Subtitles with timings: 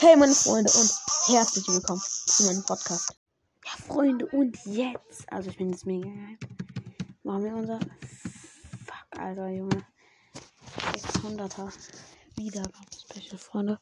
[0.00, 0.92] Hey meine Freunde und
[1.26, 3.16] herzlich willkommen zu meinem Podcast.
[3.64, 6.38] Ja Freunde und jetzt, also ich bin jetzt mega geil,
[7.24, 9.84] machen wir unser Fuck Alter Junge
[10.92, 11.72] 600er
[12.36, 13.80] Wiedergaben-Special Freunde.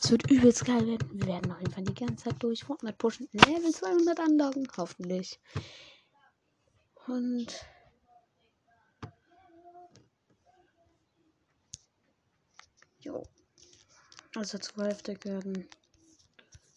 [0.00, 1.10] Es wird übelst geil werden.
[1.14, 3.28] Wir werden auf jeden Fall die ganze Zeit durch Fortnite pushen.
[3.32, 5.40] Level 200 Anlagen, hoffentlich.
[7.08, 7.48] Und
[13.00, 13.24] jo.
[14.36, 15.68] Also zur Hälfte werden.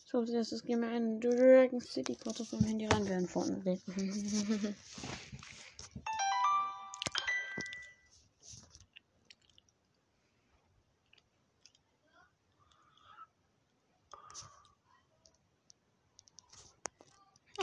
[0.06, 3.82] So, als erstes gehen wir in Dragon City kurz auf dem Handy rein, werden Fortnite.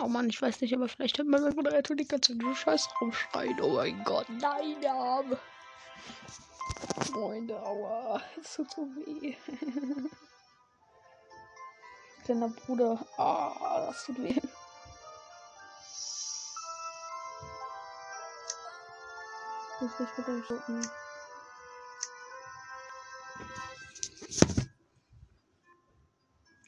[0.03, 3.61] Oh Mann, ich weiß nicht, aber vielleicht hat mein Moderator die ganze Zeit Scheiß rumschreien.
[3.61, 5.23] Oh mein Gott, nein, ja.
[7.11, 9.37] Freunde, aua, es tut so weh.
[12.25, 14.41] Kleiner Bruder, ah, das tut weh.
[19.81, 20.91] Muss nicht mit dem Schuppen.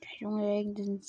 [0.01, 1.03] Der Junge, irgendein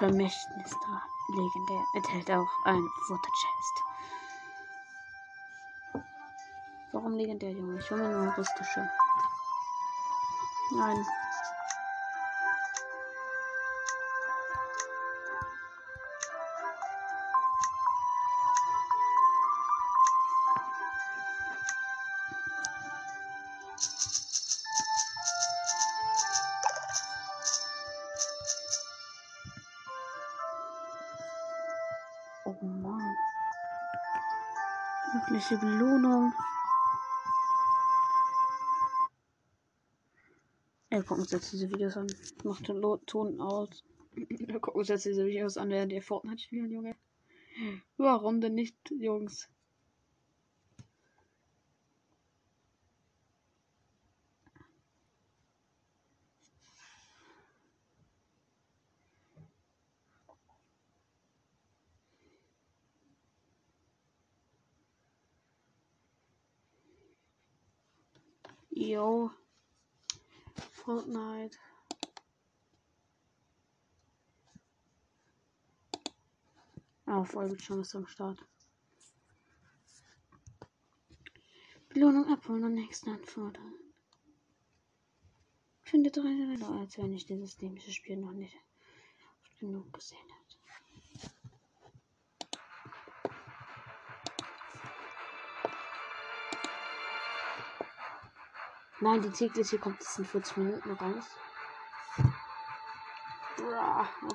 [0.00, 1.02] Vermächtnis da.
[1.28, 1.84] Legendär.
[1.92, 3.82] Enthält auch ein Futterchest.
[6.92, 7.78] Warum legendär, Junge?
[7.78, 8.88] Ich will mir nur rustische.
[10.70, 11.06] Nein.
[41.00, 42.08] Ja, gucken uns jetzt diese Videos an.
[42.44, 43.82] Macht den Ton aus.
[44.12, 46.94] Wir gucken uns jetzt diese Videos an, während ihr Fortnite spielen, Junge.
[47.96, 49.48] Warum denn nicht, Jungs?
[68.68, 69.30] Yo.
[70.90, 71.56] Fortnite.
[77.06, 78.44] Ah, Folgebildschirm ist am Start.
[81.90, 83.72] Belohnung abholen und nächsten anfordern.
[85.82, 88.56] Finde drei Leute, als wenn ich dieses dämliche Spiel noch nicht
[89.44, 90.39] oft genug gesehen hätte.
[99.00, 101.24] Nein, die tägliche kommt jetzt in 40 Minuten raus.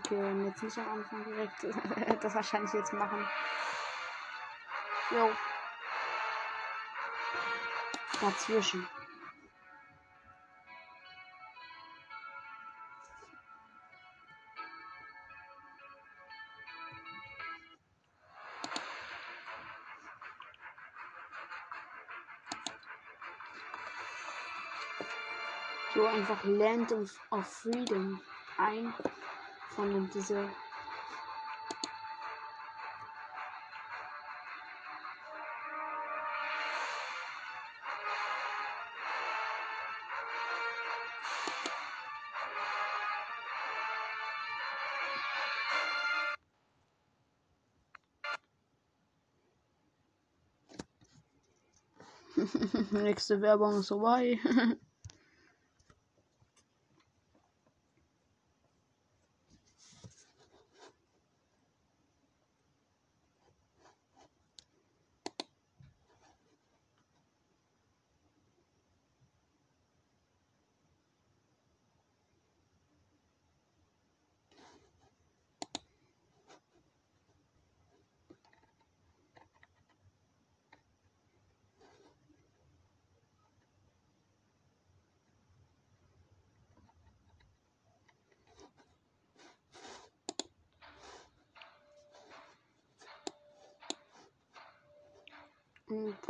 [0.05, 1.63] Okay, wenn jetzt nicht am Anfang direkt
[2.23, 3.27] das wahrscheinlich jetzt machen.
[5.11, 5.31] Jo.
[8.21, 8.87] Dazwischen.
[26.15, 27.11] Einfach Land of,
[27.43, 28.19] Freedom
[28.57, 28.93] ein
[29.75, 30.47] von dem diese
[52.91, 54.39] Nächste Werbung ist vorbei.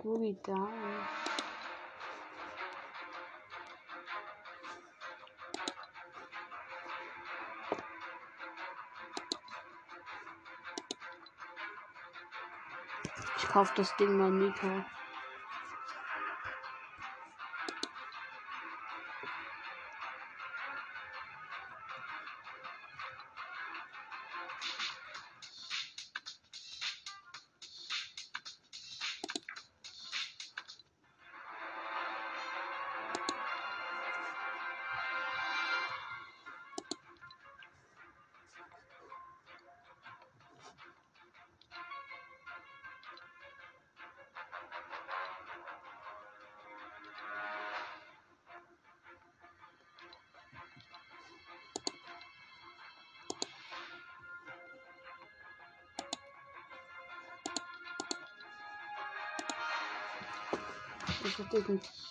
[0.05, 0.69] Boogie down.
[13.37, 14.85] Ich kauf das Ding mal Mika.
[61.51, 62.04] Ich hab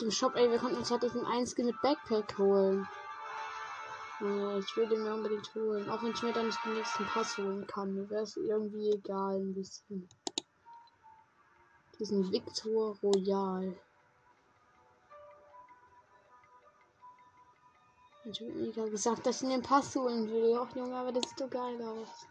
[0.00, 2.86] dem Shop, ey, wir konnten uns halt diesen einen Skin mit Backpack holen.
[4.18, 5.90] Ich will den mir unbedingt holen.
[5.90, 7.94] Auch wenn ich mir dann nicht den nächsten Pass holen kann.
[7.94, 10.08] Mir wäre es irgendwie egal ein bisschen.
[11.98, 13.76] Diesen Victor Royal.
[18.24, 20.58] Ich habe mir gerade gesagt, dass ich ihn den Pass holen will.
[20.58, 22.26] Och, Junge, aber das sieht so geil aus.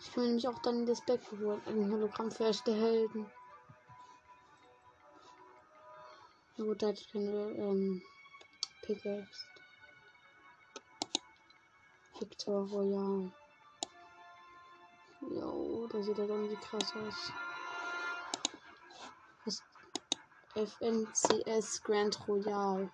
[0.00, 1.60] Ich mir nämlich auch dann das Backpack holen.
[1.66, 3.26] Ein Hologramm für echte Helden.
[6.64, 8.02] Gut, da ich keine ähm,
[8.80, 9.46] Pickaxe.
[12.18, 13.30] Victor Royal.
[15.20, 17.32] Jo, da sieht er dann wie krass aus.
[19.44, 19.62] Was?
[20.54, 22.90] FNCS Grand Royal.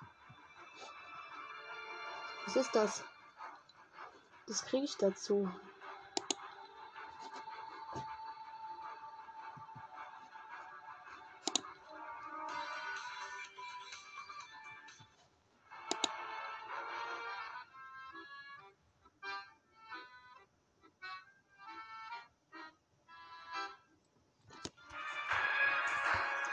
[2.47, 3.05] Was ist das?
[4.49, 5.49] Das kriege ich dazu.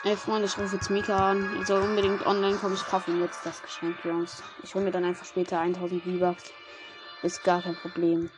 [0.07, 1.57] Ey, Freunde, ich rufe jetzt Mika an.
[1.57, 2.75] Also unbedingt online kommen.
[2.75, 4.41] Ich kaufe ihm jetzt das Geschenk, Jungs.
[4.63, 6.53] Ich hole mir dann einfach später 1000 V-Bucks.
[7.23, 8.29] Ist gar kein Problem.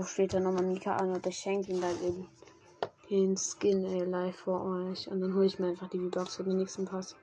[0.00, 2.26] Ich rufe später nochmal Mika an und ich schenke ihm dann den,
[3.10, 5.06] den Skin, ey, live für euch.
[5.08, 7.14] Und dann hole ich mir einfach die V-Bucks für den nächsten Pass.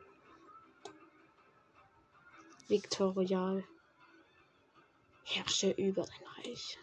[2.68, 3.64] Victor Royal.
[5.24, 6.78] Herrsche über dein Reich.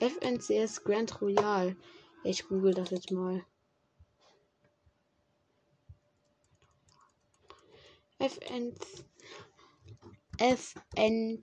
[0.00, 1.76] FNCS Grand Royal.
[2.24, 3.44] Ich google das jetzt mal.
[8.18, 8.74] FN
[10.38, 11.42] FNCS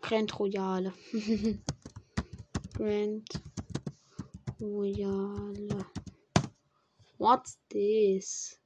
[0.00, 0.92] Grand Royale.
[2.74, 3.28] Grand
[4.60, 5.86] Royale.
[7.18, 8.58] What's this?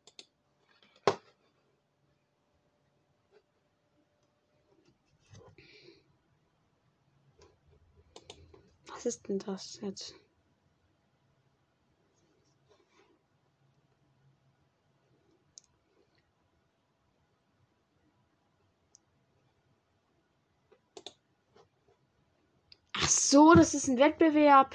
[8.89, 10.15] Was ist denn das jetzt?
[23.07, 24.75] Ach so, das ist ein Wettbewerb.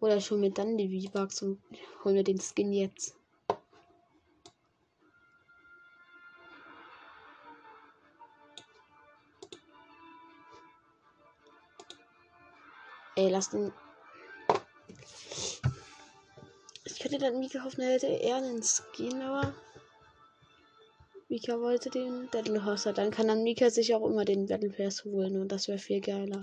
[0.00, 1.60] Oder ich hole mir dann die V-Bucks und
[2.04, 3.14] hole mir den Skin jetzt.
[13.16, 13.70] Ey, lass den.
[16.84, 19.52] Ich könnte dann Mika hoffen, er hätte eher einen Skin, aber.
[21.28, 22.84] Mika wollte den Battle Pass.
[22.84, 26.00] Dann kann dann Mika sich auch immer den Battle Pass holen und das wäre viel
[26.00, 26.40] geiler.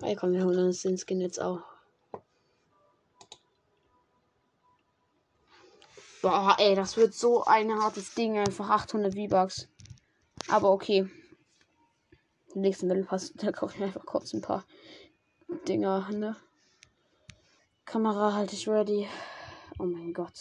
[0.00, 1.73] Ey, komm, wir holen uns den Skin jetzt auch.
[6.24, 8.38] Boah, ey, das wird so ein hartes Ding.
[8.38, 9.68] Einfach 800 V-Bucks.
[10.48, 11.06] Aber okay.
[12.54, 14.64] Im nächsten Battle Pass, da kaufe ich einfach kurz ein paar
[15.68, 16.34] Dinger, ne?
[17.84, 19.06] Kamera halte ich ready.
[19.78, 20.32] Oh mein Gott.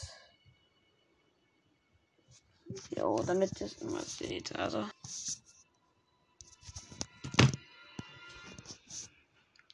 [2.95, 4.55] Jo, damit das immer sieht.
[4.55, 4.87] Also.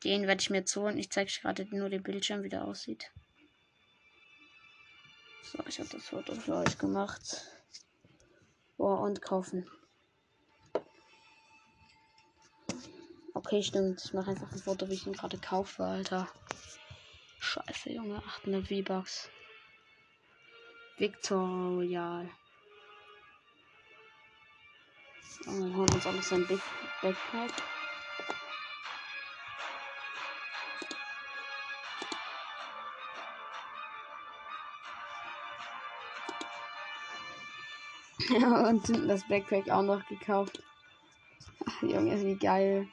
[0.03, 0.97] Den werde ich mir jetzt holen.
[0.97, 3.11] Ich zeige gerade nur den Bildschirm, wie der aussieht.
[5.51, 7.41] So, ich habe das Foto für euch gemacht.
[8.77, 9.67] Boah, und kaufen.
[13.33, 13.99] Okay, stimmt.
[14.05, 16.27] Ich mache einfach ein Foto, wie ich ihn gerade kaufe, Alter.
[17.39, 18.17] Scheiße, Junge.
[18.17, 19.29] 800 V-Bucks.
[20.99, 22.29] Victorial.
[25.47, 26.61] Und wir holen uns auch noch sein Big
[27.01, 27.78] Backpack.
[38.67, 40.61] und das Backpack auch noch gekauft.
[41.65, 42.87] Ach, Junge, wie geil.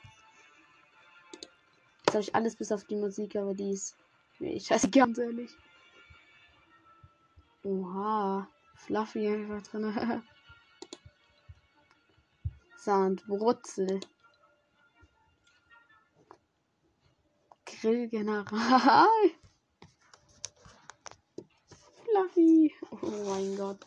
[2.04, 3.96] Jetzt habe ich alles bis auf die Musik, aber die ist.
[4.38, 5.50] Nee, scheiße, ganz ehrlich.
[7.64, 8.48] Oha.
[8.76, 10.22] Fluffy einfach drin.
[12.78, 14.00] Sound, Brutzel.
[17.64, 19.08] Grillgeneral.
[22.04, 22.74] Fluffy.
[22.90, 23.84] Oh mein Gott.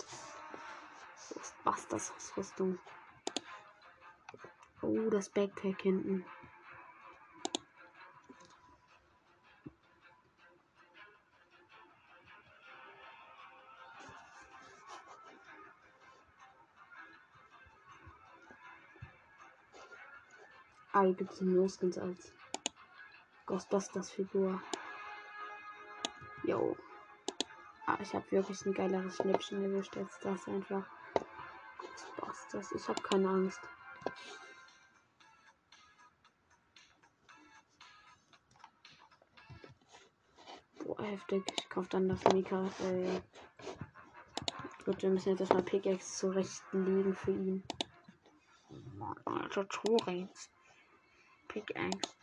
[1.64, 2.80] Busters Ausrüstung.
[4.82, 6.26] Oh, das Backpack hinten.
[20.92, 22.34] Ah, hier gibt es nur Skins als
[23.46, 24.62] Ghostbusters Figur.
[26.44, 26.76] Jo.
[27.86, 30.86] Ah, ich habe wirklich ein geileres Schnippchen erwischt als das einfach.
[32.18, 32.72] Ghostbusters.
[32.72, 33.60] Ich habe keine Angst.
[40.84, 41.44] Boah, heftig.
[41.58, 42.66] Ich kaufe dann das Mika.
[42.84, 43.22] Äh,
[44.86, 47.64] gut, wir müssen jetzt erstmal Pickaxe zurechtlegen für ihn.
[49.26, 50.50] Alter, Torrents.
[51.48, 52.20] Pickaxe.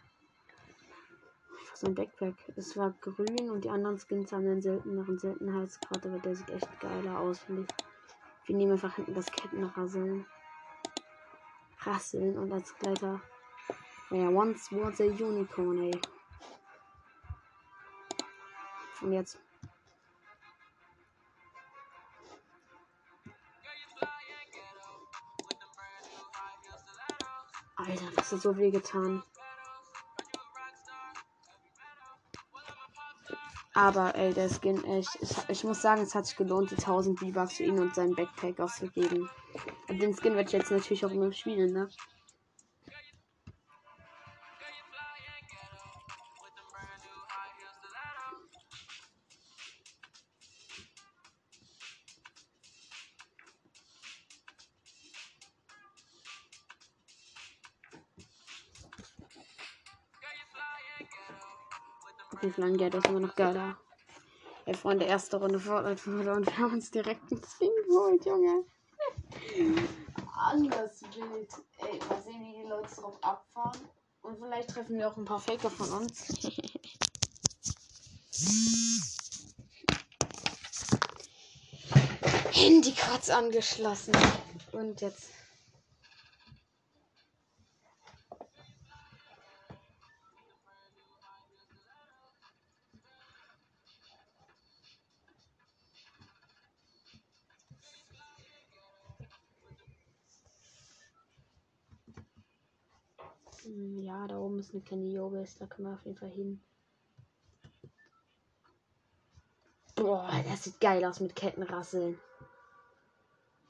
[1.77, 2.35] So ein Backpack.
[2.57, 6.81] Es war grün und die anderen Skins haben einen selteneren Seltenheitsgrad, aber der sieht echt
[6.81, 7.96] geiler aus, finde ich.
[8.47, 10.25] Wir nehmen einfach hinten das Kettenrasseln.
[11.81, 13.21] Rasseln und als Gleiter.
[14.11, 16.01] Ja, once was a unicorn, ey.
[19.01, 19.39] Und jetzt.
[27.75, 29.23] Alter, das hat so weh getan.
[33.77, 35.19] Aber ey, der Skin echt.
[35.21, 38.15] Ich, ich, muss sagen, es hat sich gelohnt, die 1000 V-Bucks für ihn und seinen
[38.15, 39.29] Backpack auszugeben.
[39.91, 41.87] Den Skin werde ich jetzt natürlich auch immer spielen, ne?
[62.67, 63.77] Okay, Flangeld ist immer noch geiler.
[64.65, 68.65] Ey, Freunde, erste Runde Fortnite und wir haben uns direkt ein Skin geholt, Junge.
[70.37, 71.49] Anders wild.
[71.79, 73.79] Ey, mal sehen, wie die Leute drauf abfahren.
[74.23, 76.27] Und vielleicht treffen wir auch ein paar Faker von uns.
[82.51, 84.17] Handy kurz angeschlossen.
[84.73, 85.36] Und jetzt.
[104.57, 106.61] oben ist eine kleine Yobis, da können wir auf jeden Fall hin.
[109.95, 112.19] Boah, das sieht geil aus mit Kettenrasseln.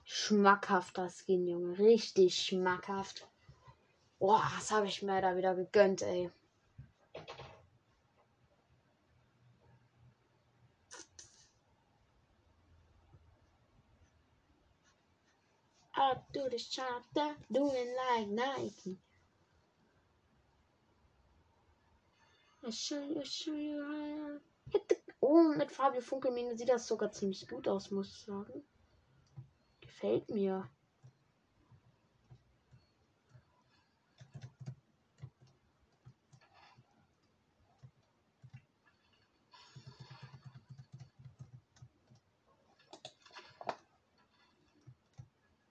[0.04, 1.78] Schmackhafter Skin, Junge.
[1.78, 3.26] Richtig schmackhaft.
[4.18, 6.30] Boah, was habe ich mir da wieder gegönnt, ey.
[15.94, 17.02] I'll do the shot,
[17.50, 18.98] doing like Nike.
[25.20, 28.64] Oh, mit Fabio Funkelmine sieht das sogar ziemlich gut aus, muss ich sagen.
[29.80, 30.68] Gefällt mir.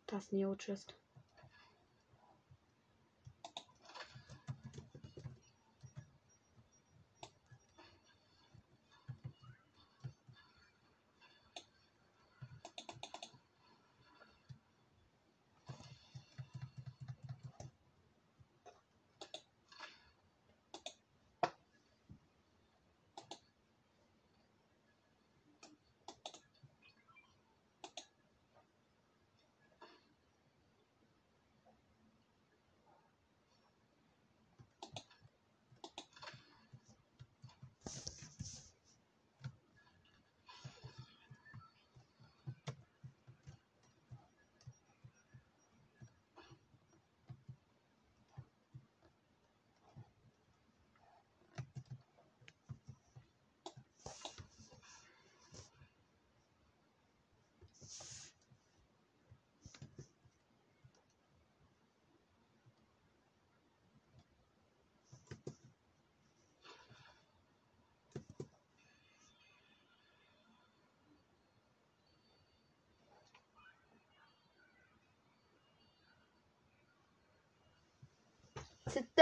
[0.07, 0.55] Das Neo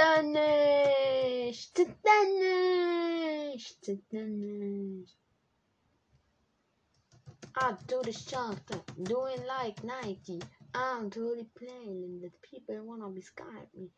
[0.03, 4.27] Nicht, zitter nicht, zitter.
[7.55, 8.59] I do the shot,
[9.01, 10.41] doing like Nike.
[10.73, 13.91] I'm totally playing and that people wanna be Skype me.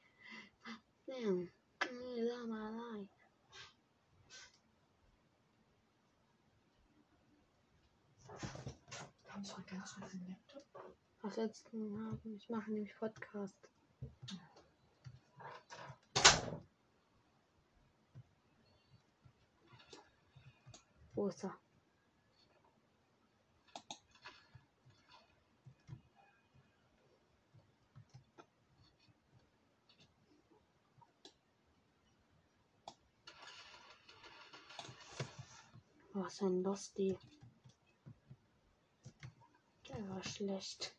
[1.08, 1.50] Damn,
[1.82, 1.88] I
[2.20, 3.10] love my life.
[9.32, 10.66] Kommst du heute ganz schnell zum Laptop?
[11.22, 12.36] Was jetzt haben?
[12.36, 13.58] Ich mache nämlich Podcast.
[14.04, 14.55] Oh.
[21.16, 21.58] Wo ist er?
[36.12, 37.18] Was ein Lusty.
[39.88, 40.94] Der war schlecht.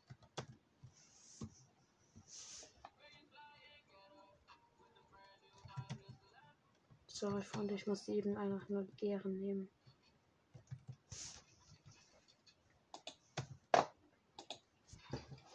[7.06, 9.75] Sorry, Freunde, ich muss eben einfach nur Gären nehmen.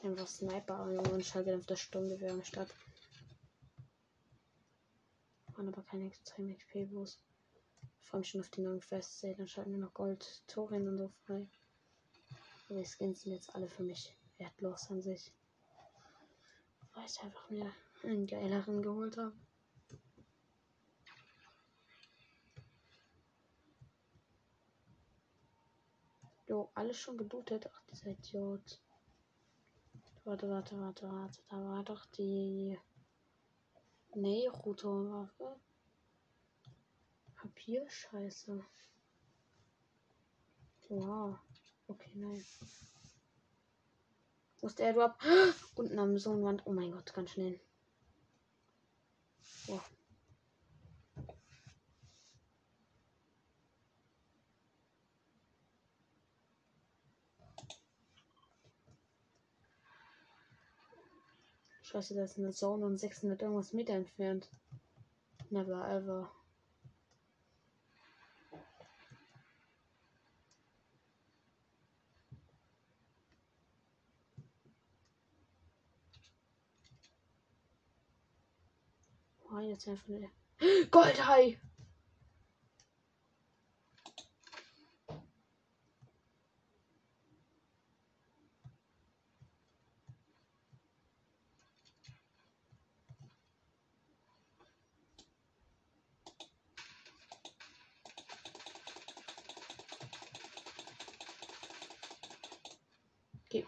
[0.04, 2.74] Einfach Sniper und schallgedämpfte Sturmgewehr statt.
[5.54, 7.20] Waren aber keine extrem XP-Boost.
[8.00, 9.36] Ich freue mich schon auf die neuen Festsale.
[9.36, 11.48] Dann schalten wir noch Gold, Torin und so frei.
[12.68, 15.32] Aber die Skins sind jetzt alle für mich wertlos an sich.
[16.94, 17.72] Weil ich einfach mir
[18.04, 19.36] einen geileren geholt habe.
[26.48, 27.70] Jo, alles schon gebootet.
[27.72, 28.82] Ach, dieser Idiot.
[30.24, 31.42] Warte, warte, warte, warte.
[31.50, 32.78] Da war doch die
[34.14, 35.60] Naruto-Waffe.
[37.36, 38.64] Papierscheiße.
[40.90, 41.40] Wow.
[41.88, 42.46] Okay, nein.
[44.60, 45.16] Wo ist der Airdrop?
[45.76, 46.62] Unten am Sohnwand.
[46.66, 47.60] Oh mein Gott, ganz schnell.
[49.66, 49.82] Wow.
[61.92, 64.48] Scheiße, da ist eine Zone und 600 irgendwas Meter entfernt.
[65.50, 66.32] Never ever.
[79.54, 80.30] Oh, jetzt einfach eine
[80.92, 81.60] Goldhai!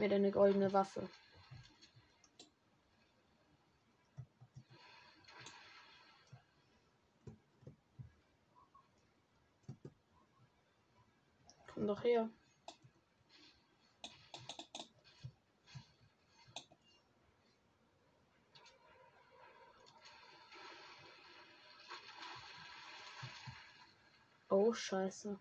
[0.04, 1.08] mir deine goldene Waffe.
[11.74, 12.30] Komm doch her.
[24.50, 25.40] Oh, scheiße.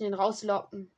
[0.00, 0.90] Ihn rauslocken.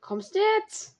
[0.00, 0.96] Kommst du jetzt?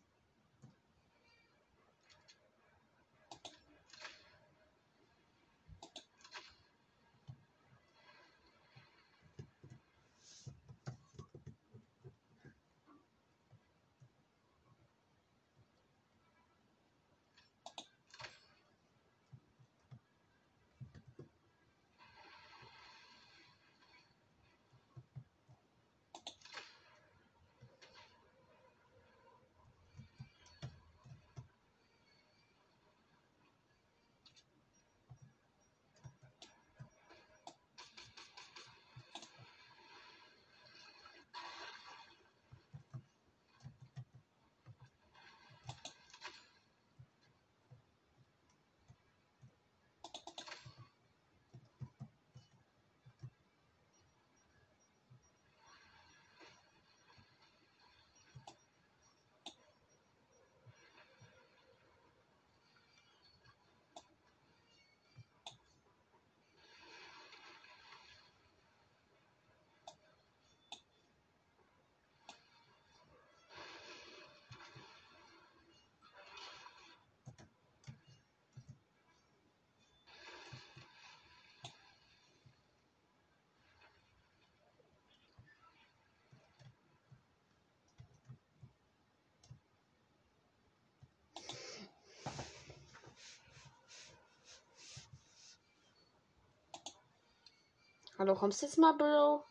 [98.22, 99.44] Hallo, kommst du jetzt mal, Bro?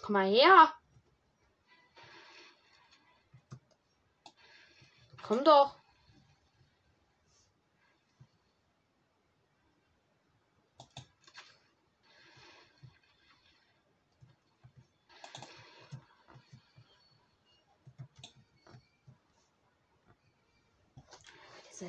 [0.00, 0.72] Komm mal her.
[5.24, 5.74] Komm doch.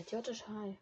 [0.08, 0.78] Idiotische Hai.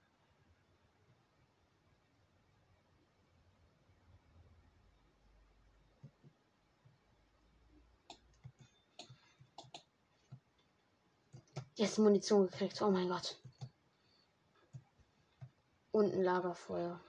[11.76, 12.82] Jetzt Munition gekriegt.
[12.82, 13.40] Oh mein Gott.
[15.92, 17.00] Und ein Lagerfeuer.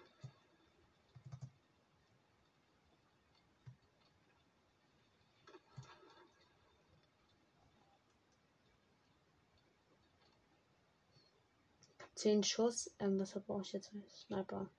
[12.24, 12.90] Zehn Schuss.
[13.00, 13.92] Ähm, was brauche ich jetzt?
[14.08, 14.70] Sniper.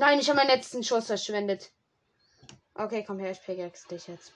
[0.00, 1.72] Nein, ich habe meinen letzten Schuss verschwendet.
[2.72, 4.32] Okay, komm her, ich pickaxe dich jetzt.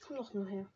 [0.00, 0.66] Komm doch nur her.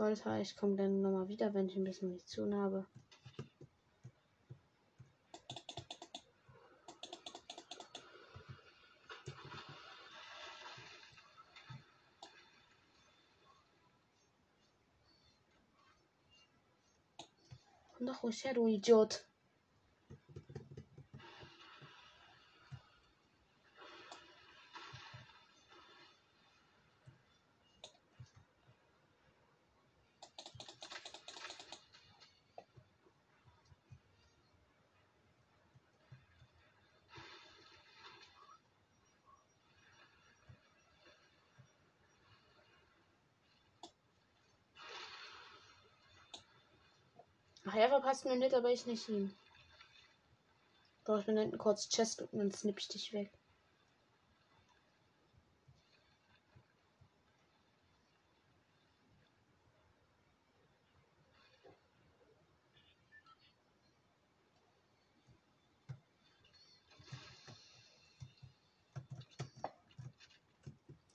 [0.00, 2.86] Leute, ich komme dann nochmal wieder, wenn ich ein bisschen Munition habe.
[18.00, 19.26] Doch ruhig her, du Idiot.
[47.72, 49.34] Ach, er verpasst mir nicht, aber ich nicht ihn.
[51.04, 53.30] Brauche ich mir hinten kurz Chest und dann snipp ich dich weg.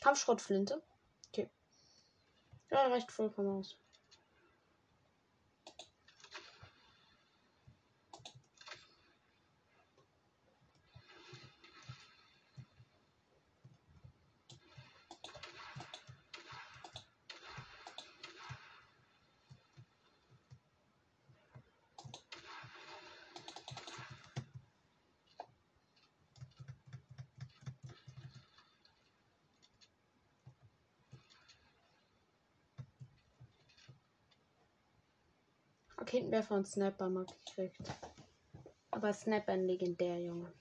[0.01, 0.83] Kampfschrottflinte.
[1.29, 1.49] Okay.
[2.69, 3.75] Ja, reicht vollkommen aus.
[36.05, 37.79] Okay, hinten wäre von Sniper mal gekriegt.
[38.91, 40.51] Aber Sniper ein legendär, Junge.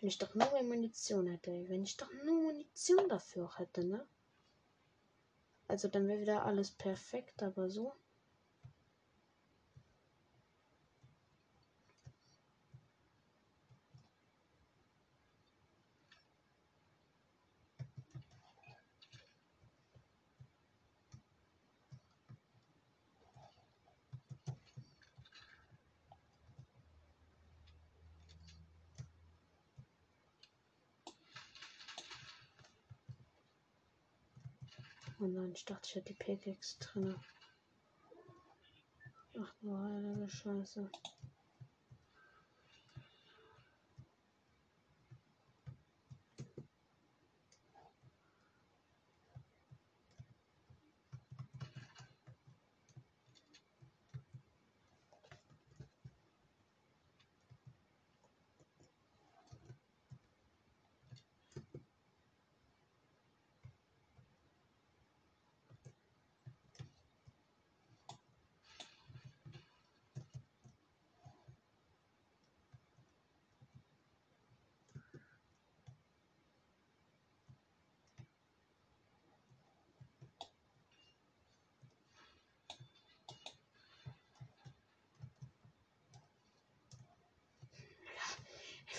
[0.00, 4.06] Wenn ich doch nur mehr Munition hätte, wenn ich doch nur Munition dafür hätte, ne?
[5.66, 7.92] Also dann wäre wieder alles perfekt, aber so.
[35.20, 37.16] Oh nein, ich dachte, ich hätte die Pickaxe drin.
[39.40, 40.90] Ach du heilige Scheiße.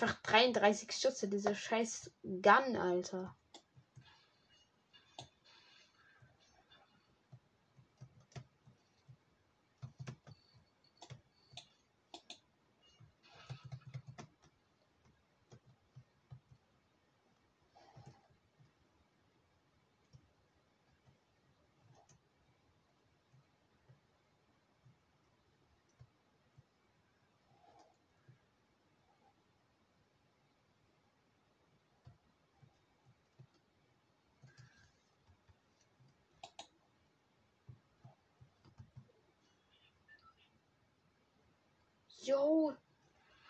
[0.00, 3.36] Einfach 33 Schüsse, diese scheiß Gun, Alter.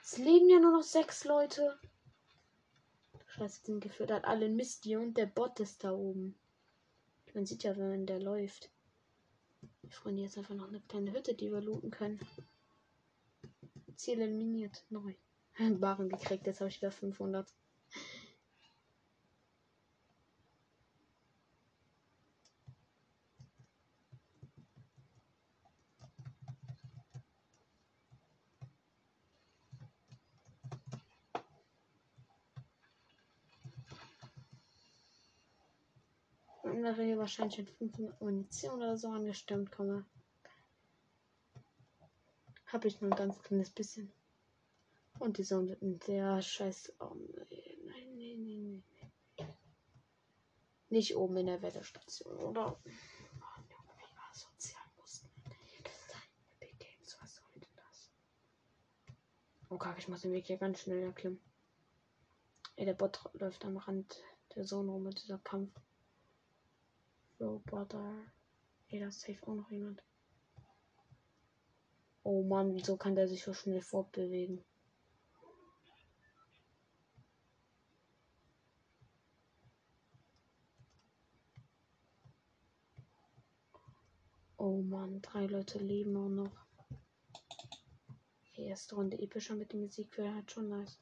[0.02, 1.78] Es leben ja nur noch sechs Leute.
[3.26, 6.34] Scheiße, sind gefüttert alle Mist hier und der Bot ist da oben.
[7.32, 8.70] Man sieht ja, wenn der läuft.
[9.82, 12.18] Wir freuen jetzt einfach noch eine kleine Hütte, die wir looten können.
[13.94, 14.84] Ziel eliminiert.
[14.90, 15.14] Neu.
[15.78, 17.46] Barren gekriegt, jetzt habe ich wieder 500.
[36.90, 40.04] andere hier wahrscheinlich mit 500 Munition oder so angestimmt komme.
[42.66, 44.12] Habe ich nur ein ganz kleines bisschen.
[45.20, 46.92] Und die Sonne mit der Scheiß.
[46.98, 48.84] Oh, nein, nein, nein,
[49.38, 49.54] nein.
[50.88, 52.80] Nicht oben in der Wetterstation, oder?
[59.72, 61.40] Oh kack, oh, ich muss den Weg hier ganz schnell erklimmen.
[62.74, 64.20] Ey, der Bot läuft am Rand
[64.56, 65.70] der Sonne rum mit dieser Kampf.
[67.40, 68.14] Roboter.
[68.88, 70.02] Ey, da ist safe auch noch jemand.
[72.22, 74.62] Oh Mann, wieso kann der sich so schnell fortbewegen?
[84.56, 86.66] Oh Mann, drei Leute leben auch noch.
[88.56, 90.98] Die erste Runde epischer mit dem Musik wäre halt schon nice.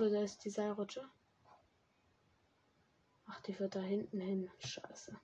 [0.00, 1.06] Oder da ist die Seilrutsche.
[3.26, 4.50] Ach, die wird da hinten hin.
[4.60, 5.20] Scheiße.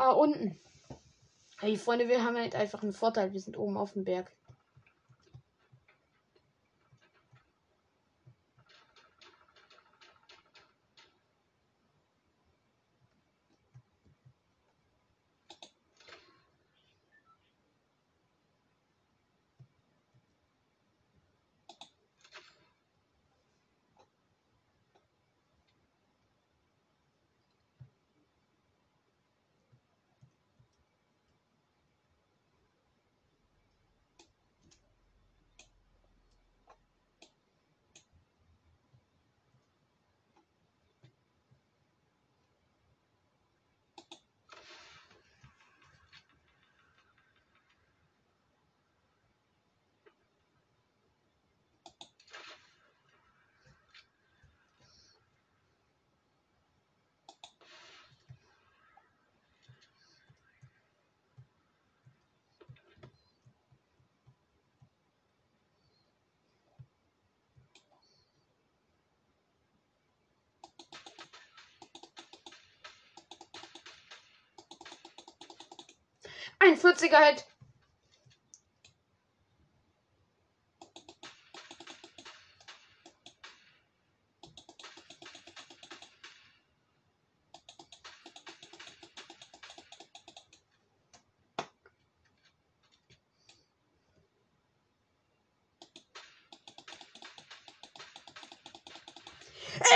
[0.00, 0.58] Ah, unten.
[1.70, 3.32] Hey, Freunde, wir haben halt einfach einen Vorteil.
[3.32, 4.32] Wir sind oben auf dem Berg.
[76.62, 77.46] Ein 40er Hit.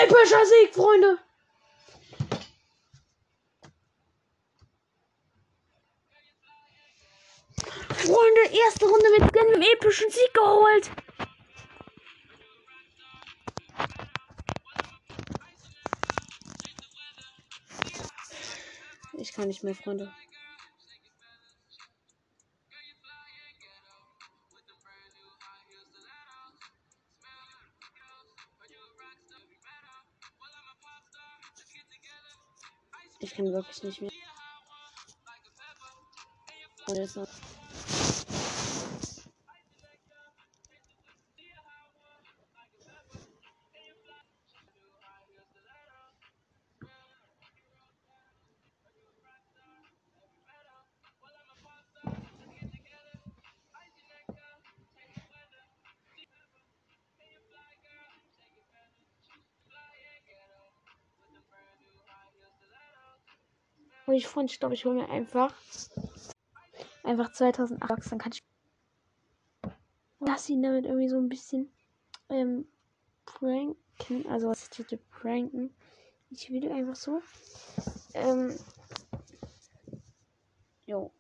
[0.03, 1.19] Epischer Sieg, Freunde!
[1.19, 1.19] Freunde,
[9.75, 10.91] epischen Sieg geholt.
[19.15, 20.15] Ich kann nicht mehr, Freunde.
[33.21, 34.11] Ich kann wirklich nicht mehr.
[36.87, 37.34] Und jetzt noch.
[64.15, 65.53] Und ich freue mich, glaube ich, hole mir einfach
[67.03, 68.45] einfach 2008 Bucks, dann kann ich
[70.21, 71.69] das ihn damit irgendwie so ein bisschen
[72.29, 72.69] ähm,
[73.27, 74.25] pranken.
[74.29, 75.75] Also was ist hier pranken?
[76.31, 77.23] Ich will einfach so.
[78.15, 78.57] Ähm,
[80.87, 81.11] jo.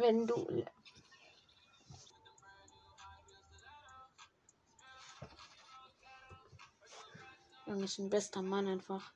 [0.00, 0.64] wenn du.
[7.66, 9.12] Junge, ist ein bester Mann einfach.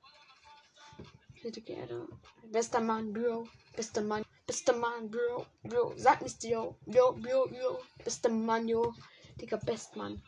[1.49, 2.07] Bitte gerne.
[2.53, 3.49] Bester Mann, Bro.
[3.75, 4.23] Bester Mann.
[4.47, 5.47] Bester Mann, Bro.
[5.63, 5.95] Bro.
[5.97, 6.77] Sag nicht yo.
[6.85, 7.81] Yo, Bro, yo.
[8.05, 8.93] Bester Mann, yo.
[9.41, 10.23] Digga, Bestmann.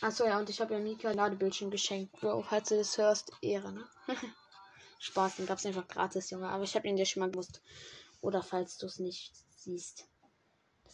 [0.00, 2.12] Achso, ja, und ich habe ja Mika Ladebildschirm geschenkt.
[2.20, 3.88] Bro, falls du das hörst, Ehre, ne?
[5.00, 6.48] Spaß, den gab's einfach gratis, Junge.
[6.48, 7.60] Aber ich habe ihn dir schon mal gewusst.
[8.20, 10.06] Oder falls du es nicht siehst.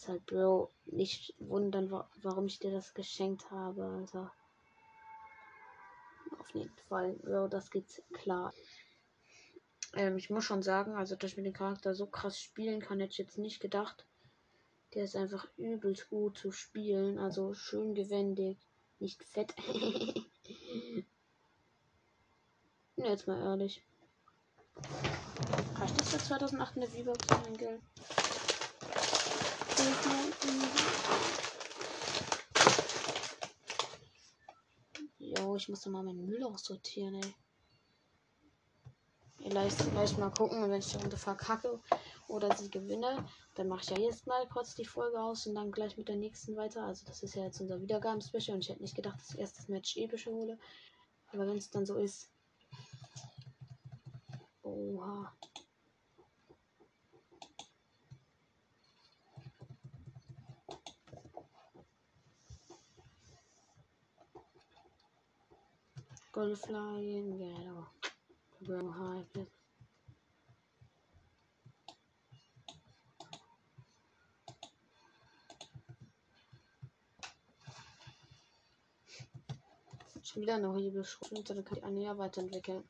[0.01, 3.85] Deshalb, Bro, nicht wundern, wa warum ich dir das geschenkt habe.
[3.85, 4.27] Also.
[6.39, 8.51] Auf jeden Fall, Bro, das geht klar.
[9.93, 12.99] Ähm, ich muss schon sagen, also, dass ich mit dem Charakter so krass spielen kann,
[12.99, 14.07] hätte ich jetzt nicht gedacht.
[14.95, 17.19] Der ist einfach übelst gut zu spielen.
[17.19, 18.57] Also schön gewendet.
[18.97, 19.53] Nicht fett.
[22.95, 23.83] Jetzt mal ehrlich.
[25.75, 27.81] Reicht das für 2800 V-Bucks mein Geld?
[35.19, 37.33] Jo, ich muss mal meinen Müll aussortieren, ey.
[39.37, 41.79] Vielleicht, vielleicht mal gucken, wenn ich darunter verkacke
[42.27, 43.25] oder sie gewinne,
[43.55, 46.15] dann mache ich ja jetzt mal kurz die Folge aus und dann gleich mit der
[46.15, 46.83] nächsten weiter.
[46.83, 49.57] Also das ist ja jetzt unser Wiedergaben-Special und ich hätte nicht gedacht, dass ich erst
[49.57, 50.59] das Match epische hole.
[51.33, 52.31] Aber wenn es dann so ist.
[54.61, 55.33] Oha.
[66.41, 67.93] Go flying, get off.
[68.65, 69.45] Bro, high,
[80.23, 82.83] Schon wieder eine Hebelschrot, dann kann ich eine ja weiterentwickeln.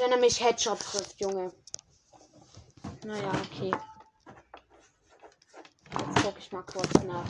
[0.00, 1.52] Wenn er mich Headshot trifft, Junge.
[3.04, 3.70] Naja, okay.
[5.92, 7.26] Jetzt guck ich mal kurz nach.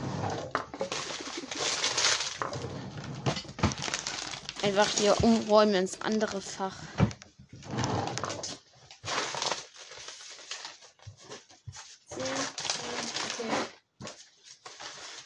[4.62, 6.76] Einfach hier umräumen ins andere Fach.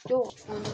[0.09, 0.71] Jo, Freunde.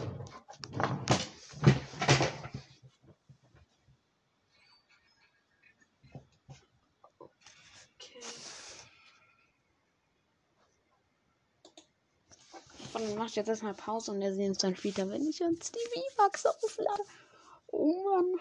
[12.93, 13.10] Okay.
[13.21, 16.43] Macht jetzt erstmal Pause und wir sehen uns dann später, wenn ich uns die V-Bucks
[16.47, 17.03] auflade.
[17.67, 18.39] Oh Mann.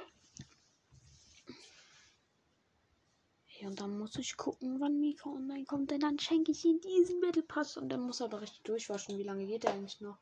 [3.59, 6.81] Ja, und dann muss ich gucken, wann Mika online kommt, denn dann schenke ich ihm
[6.81, 9.19] diesen Battle Pass und dann muss er aber richtig durchwaschen.
[9.19, 10.17] Wie lange geht der eigentlich noch?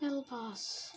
[0.00, 0.94] Battle Pass.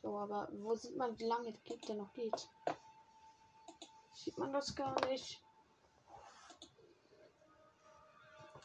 [0.00, 2.48] So, aber wo sieht man, wie lange der noch geht?
[4.14, 5.42] Sieht man das gar nicht.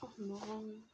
[0.02, 0.86] Ach Mann.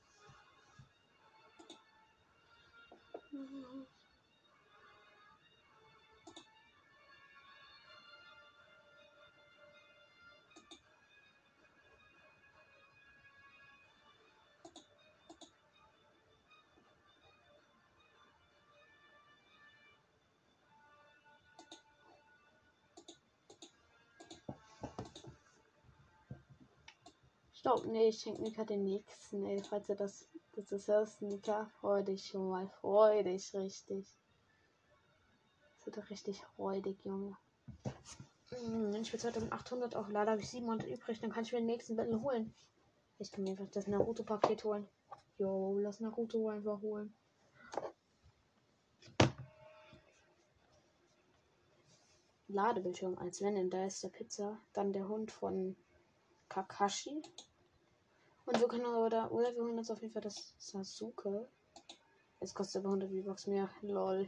[27.63, 29.63] Glaube, nee, ich schenke Mika den nächsten, ey.
[29.63, 32.69] Falls ihr das, das ist hörst, Mika, freu dich schon mal.
[32.81, 34.05] Freu dich richtig.
[35.77, 37.35] Das wird doch richtig freudig, Junge.
[38.49, 41.65] Hm, ich für 2800 auch leider habe ich 700 übrig, dann kann ich mir den
[41.65, 42.53] nächsten Battle holen.
[43.17, 44.87] Ich kann mir einfach das Naruto-Paket holen.
[45.37, 47.13] Jo, lass Naruto einfach holen.
[52.49, 55.75] Ladebildschirm als wenn, denn da ist der Pizza, dann der Hund von
[56.49, 57.23] Kakashi.
[58.45, 61.47] Und wir können oder, oder wir holen uns auf jeden Fall das Sasuke.
[62.39, 63.69] Es kostet aber 100 V-Bucks mehr.
[63.81, 64.27] Lol.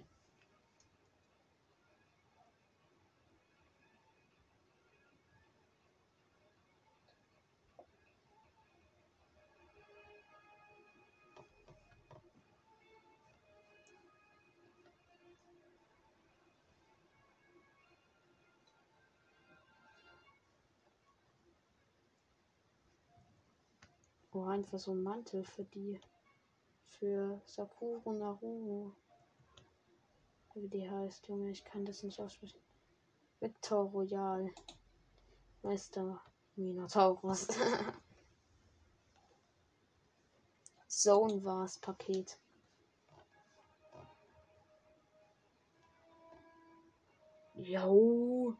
[24.56, 26.00] Oh, einfach so ein Mantel für die.
[27.00, 28.96] Für Sakura Naruto.
[30.54, 31.52] Wie die heißt, Junge.
[31.52, 32.60] Ich kann das nicht aussprechen.
[33.42, 34.50] Victor Royal.
[35.62, 36.22] Meister
[36.56, 37.48] Minotaurus.
[40.88, 42.40] Zone war's Paket.
[47.56, 48.56] Jo.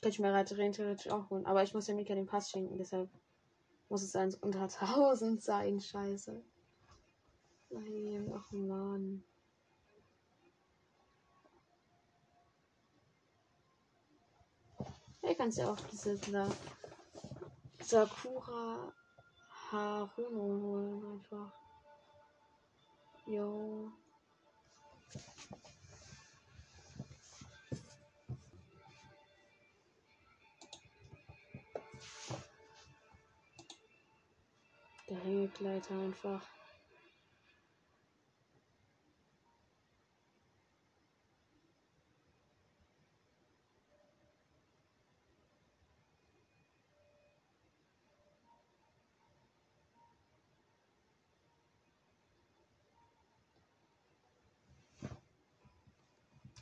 [0.00, 1.44] Könnte ich mir rein theoretisch auch holen.
[1.44, 3.10] Aber ich muss ja Mika den Pass schenken, deshalb
[3.90, 5.78] muss es eins unter 1000 sein.
[5.78, 6.42] Scheiße.
[7.68, 9.22] Nein, ach man.
[15.20, 16.48] Hey, kannst ja auch diese Sa
[17.82, 18.92] Sakura
[19.70, 21.52] Haruno holen einfach.
[23.26, 23.92] Jo.
[35.10, 36.40] Der Hängegleiter einfach.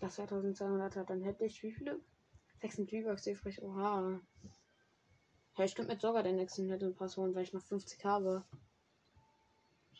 [0.00, 2.00] Das 2200 hat, dann hätte ich wie viele?
[2.62, 3.60] 6 V-Bucks übrig.
[3.62, 4.22] Oha.
[5.58, 8.44] Ja, ich könnte mir sogar den nächsten Battle Pass holen, weil ich noch 50 habe.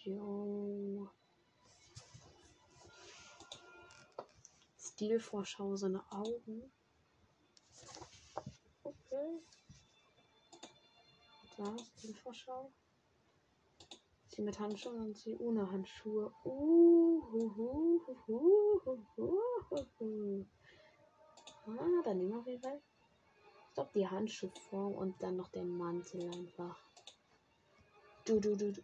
[0.05, 1.09] Jo.
[4.79, 6.71] Stilvorschau, seine Augen.
[8.85, 9.43] Okay.
[11.57, 12.71] Da, Stilvorschau.
[14.29, 16.33] Sie mit Handschuhen und sie ohne Handschuhe.
[16.45, 17.09] Uh,
[21.67, 22.63] Ah, dann nehmen wir auf jeden
[23.79, 26.77] Glaube, die Handschuhform und dann noch den Mantel einfach.
[28.25, 28.83] Du, du, du, du.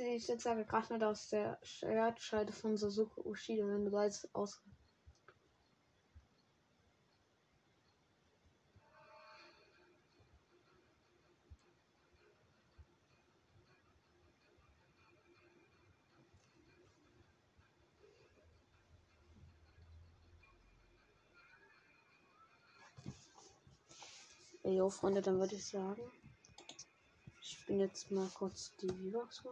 [0.00, 4.62] Ich jetzt sage gerade nicht aus der Schwertscheide von Suzuki Ushida, wenn du jetzt aus.
[24.62, 26.02] Jo, Freunde, dann würde ich sagen,
[27.40, 29.42] ich bin jetzt mal kurz die V-Box.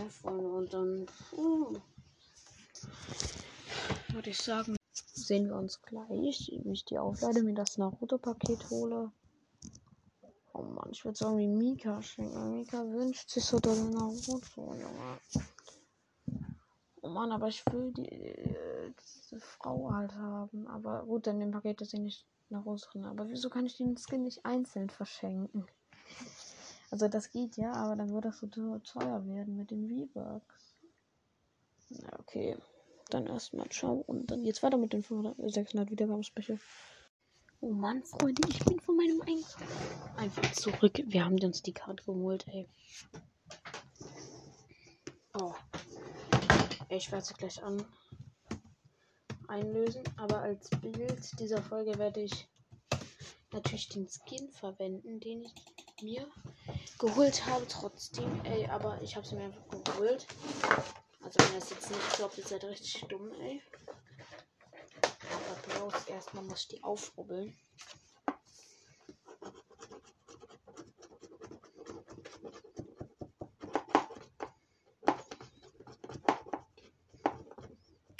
[0.00, 1.76] Ja, Freunde, und dann uh,
[4.14, 9.12] würde ich sagen, sehen wir uns gleich, wie ich die auflade, mir das Naruto-Paket hole.
[10.54, 12.52] Oh Mann, ich würde sagen, wie Mika schenken.
[12.52, 15.20] Mika wünscht sich so doll Naruto, Junge.
[17.02, 20.66] Oh Mann, aber ich will die, äh, diese Frau halt haben.
[20.68, 23.04] Aber gut, dann im Paket ist sie nicht Naruto drin.
[23.04, 25.66] Aber wieso kann ich den Skin nicht einzeln verschenken?
[26.90, 28.46] Also das geht ja, aber dann würde das so
[28.78, 30.76] teuer werden mit den V-Bucks.
[32.18, 32.56] Okay.
[33.10, 36.58] Dann erstmal ciao und dann geht's weiter mit den 500, 600 Wiedergabenspecial.
[37.60, 39.44] Oh Mann, Freunde, ich bin von meinem Ein
[40.16, 41.02] einfach zurück.
[41.04, 42.66] Wir haben uns die Karte geholt, ey.
[45.38, 45.54] Oh.
[46.88, 47.84] Ich werde sie gleich an
[49.48, 52.48] einlösen, aber als Bild dieser Folge werde ich
[53.52, 55.54] natürlich den Skin verwenden, den ich
[56.02, 56.26] mir
[56.98, 57.66] geholt habe.
[57.68, 60.26] Trotzdem, ey, aber ich habe sie mir einfach geholt.
[61.22, 63.62] Also wenn das jetzt nicht glaubt, ihr seid richtig dumm, ey.
[65.02, 67.56] Aber bloß erstmal muss ich die aufrubbeln.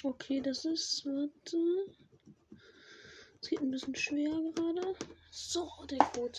[0.02, 1.04] Okay, das ist.
[1.04, 1.58] Warte.
[3.42, 4.94] Es geht ein bisschen schwer gerade.
[5.30, 6.38] So, der Code.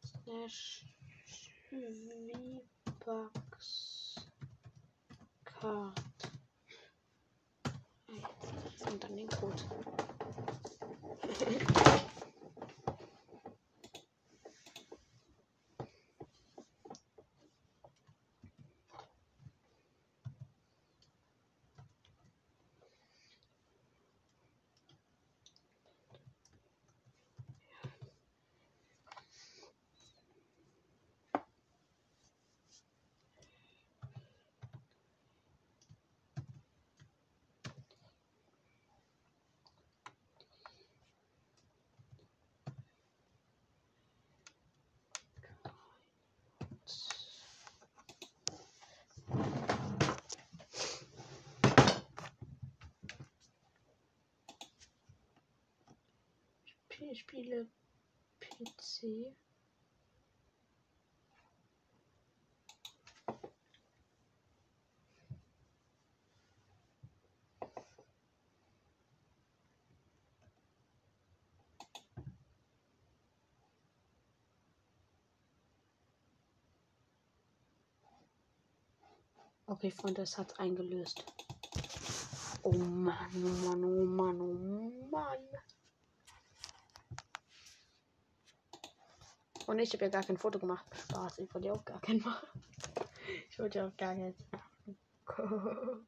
[0.01, 0.83] slash
[1.69, 2.71] V-Bucks-Card
[8.89, 9.61] und dann den Code.
[56.97, 57.67] Ich spiele
[58.39, 59.35] PC.
[79.67, 81.25] Okay, Freunde, es hat eingelöst.
[82.63, 85.39] Oh Mann, oh Mann, oh Mann, oh Mann.
[89.67, 90.85] Und ich habe ja gar kein Foto gemacht.
[91.09, 92.47] Spaß, ich wollte ja auch gar kein machen.
[93.49, 94.37] Ich wollte ja auch gar nicht.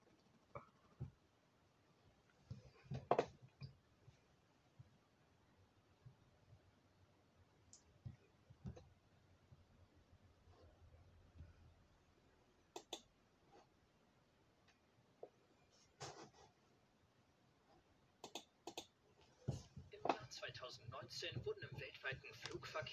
[19.92, 22.28] Im Jahr 2019 wurden im weltweiten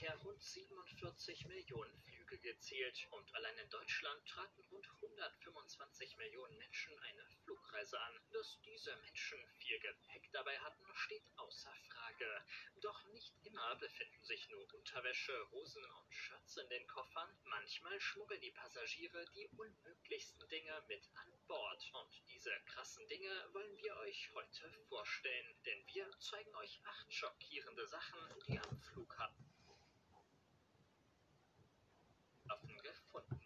[0.04, 6.98] Flugverkehr rund 47 Millionen Flüge gezählt und allein in Deutschland traten rund 125 Millionen Menschen
[6.98, 8.20] eine Flugreise an.
[8.30, 12.44] Dass diese Menschen viel Gepäck dabei hatten, steht außer Frage.
[12.82, 17.30] Doch nicht immer befinden sich nur Unterwäsche, Hosen und Shirts in den Koffern.
[17.44, 21.90] Manchmal schmuggeln die Passagiere die unmöglichsten Dinge mit an Bord.
[21.94, 27.86] Und diese krassen Dinge wollen wir euch heute vorstellen, denn wir zeigen euch acht schockierende
[27.86, 29.53] Sachen, die am Flughafen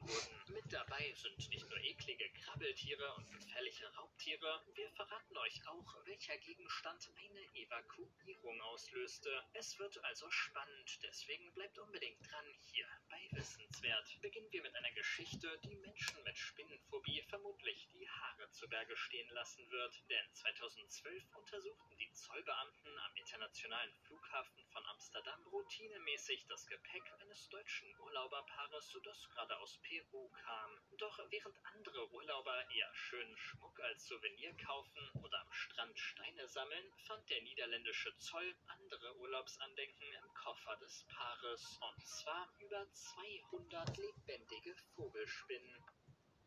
[0.08, 0.54] wurden.
[0.54, 6.36] Mit dabei sind nicht nur eklige Krabbeltiere und gefährliche Raubtiere, wir verraten euch auch, welcher
[6.38, 9.30] Gegenstand eine Evakuierung auslöste.
[9.52, 14.18] Es wird also spannend, deswegen bleibt unbedingt dran hier bei Wissenswert.
[14.22, 19.28] Beginnen wir mit einer Geschichte, die Menschen mit Spinnenphobie vermutlich die Haare zu Berge stehen
[19.30, 19.94] lassen wird.
[20.08, 27.88] Denn 2012 untersuchten die Zollbeamten am internationalen Flughafen von Amsterdam routinemäßig das Gepäck eines deutschen
[28.00, 30.70] Urlauberpaares, das gerade aus Peru kam.
[30.98, 36.92] Doch während andere Urlauber eher schönen Schmuck als Souvenir kaufen oder am Strand Steine sammeln,
[37.06, 41.78] fand der niederländische Zoll andere Urlaubsandenken im Koffer des Paares.
[41.80, 45.84] Und zwar über 200 lebendige Vogelspinnen.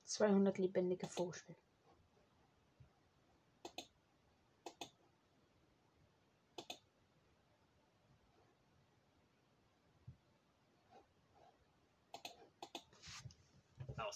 [0.05, 1.70] 200 lebendige Vogelspinnen.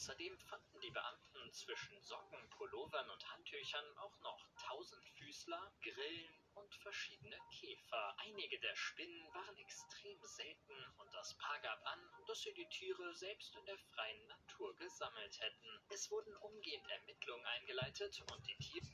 [0.05, 7.35] Außerdem fanden die Beamten zwischen Socken, Pullovern und Handtüchern auch noch Tausendfüßler, Grillen und verschiedene
[7.49, 8.15] Käfer.
[8.19, 13.15] Einige der Spinnen waren extrem selten und das Paar gab an, dass sie die Tiere
[13.15, 15.81] selbst in der freien Natur gesammelt hätten.
[15.89, 18.85] Es wurden umgehend Ermittlungen eingeleitet und die Tiere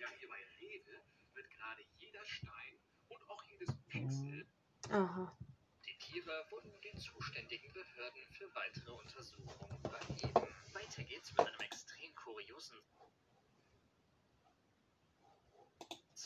[0.00, 1.00] Ja, hier bei Rede
[1.34, 4.48] wird gerade jeder Stein und auch jedes Pixel
[4.90, 5.36] Aha.
[6.16, 10.48] Tiere wurden den zuständigen Behörden für weitere Untersuchungen übergeben.
[10.72, 12.78] Weiter geht's mit einem extrem kuriosen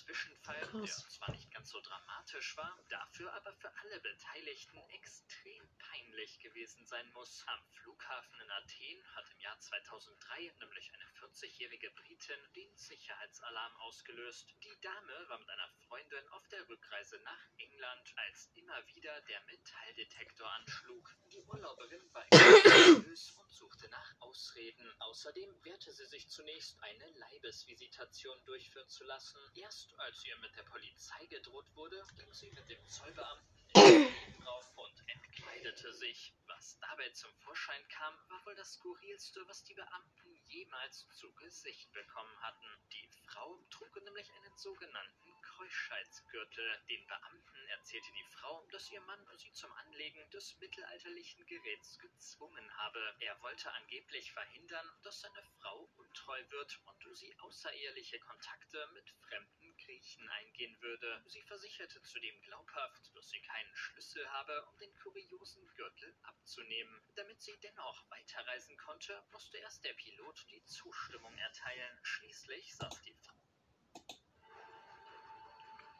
[0.04, 1.08] Zwischenfall, der Krass.
[1.10, 7.10] zwar nicht ganz so dramatisch war, dafür aber für alle Beteiligten extrem peinlich gewesen sein
[7.12, 7.44] muss.
[7.46, 14.48] Am Flughafen in Athen hat im Jahr 2003 nämlich eine 40-jährige Britin den Sicherheitsalarm ausgelöst.
[14.62, 19.40] Die Dame war mit einer Freundin auf der Rückreise nach England, als immer wieder der
[19.44, 21.14] Metalldetektor anschlug.
[21.30, 24.90] Die Urlauberin war nervös und suchte nach Ausreden.
[25.00, 29.38] Außerdem wehrte sie sich zunächst, eine Leibesvisitation durchführen zu lassen.
[29.54, 34.40] Erst als ihr mit der Polizei gedroht wurde, ging sie mit dem Zollbeamten in den
[34.40, 36.32] drauf und entkleidete sich.
[36.46, 41.92] Was dabei zum Vorschein kam, war wohl das Skurrilste, was die Beamten jemals zu Gesicht
[41.92, 42.66] bekommen hatten.
[42.92, 46.80] Die Frau trug nämlich einen sogenannten Keuschheitsgürtel.
[46.88, 52.76] Den Beamten erzählte die Frau, dass ihr Mann sie zum Anlegen des mittelalterlichen Geräts gezwungen
[52.78, 53.14] habe.
[53.20, 59.69] Er wollte angeblich verhindern, dass seine Frau untreu wird und sie außereheliche Kontakte mit fremden
[59.90, 61.20] Griechen eingehen würde.
[61.26, 67.02] Sie versicherte zudem glaubhaft, dass sie keinen Schlüssel habe, um den kuriosen Gürtel abzunehmen.
[67.16, 71.98] Damit sie dennoch weiterreisen konnte, musste erst der Pilot die Zustimmung erteilen.
[72.02, 73.34] Schließlich saß die Frau.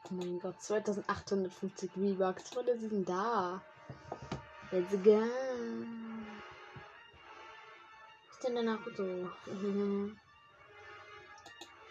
[0.05, 2.55] Oh mein Gott, 2850 V-Bucks.
[2.55, 3.61] Wo ist denn da?
[4.71, 5.19] Let's go.
[8.27, 9.29] Was ist denn der Naruto?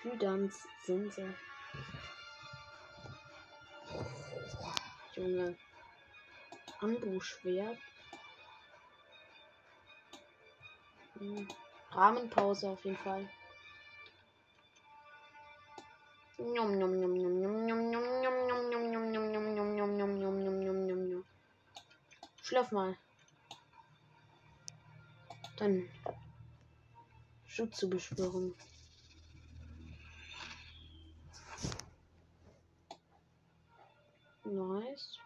[0.02, 1.34] Hüdans sind sie.
[5.20, 5.54] Junge.
[6.80, 7.78] Ambu-Schwert.
[11.18, 11.46] Hm.
[11.92, 13.28] Rahmenpause auf jeden Fall.
[16.38, 20.18] Njom, njom, njom, njom, njom, njom, njom, njom, njom, njom, njom, njom, njom, njom, njom,
[20.18, 21.24] njom, njom, njom, njom, njom.
[22.42, 22.94] Schlaf mal.
[25.58, 25.88] Dann
[27.58, 28.54] Jutsu beschwören.
[34.50, 35.16] Nice.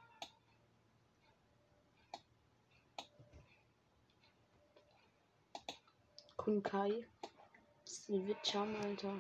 [6.37, 7.07] Kunkai.
[7.87, 8.27] Das ist ein
[8.85, 9.15] Alter.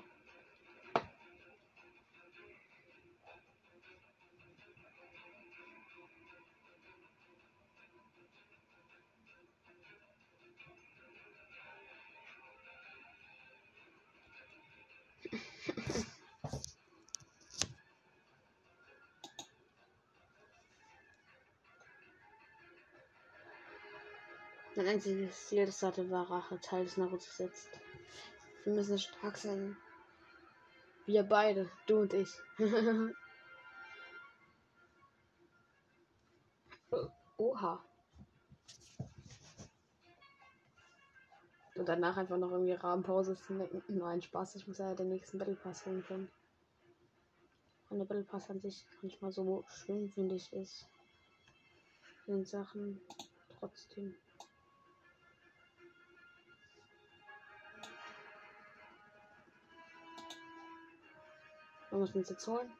[24.84, 27.70] Mein einziges Ziel, das hatte, war Rache, Teil des Naruto setzt.
[28.64, 29.78] Wir müssen stark sein.
[31.06, 32.28] Wir beide, du und ich.
[37.38, 37.82] Oha.
[41.76, 43.82] Und danach einfach noch irgendwie Rahmenpause denken.
[43.88, 46.30] Nein, Spaß, ich muss ja den nächsten Battle Pass holen können.
[47.88, 50.86] Und der Battle Pass an sich manchmal so schön, finde ich, ist.
[52.26, 53.00] In Sachen
[53.58, 54.14] trotzdem.
[61.94, 62.72] Wir müssen uns jetzt holen.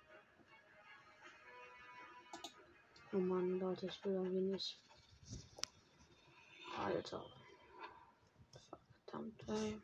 [3.13, 4.81] Oh Mann, Leute, ich will irgendwie nicht.
[6.77, 7.25] Alter.
[9.07, 9.81] Verdammt, ey.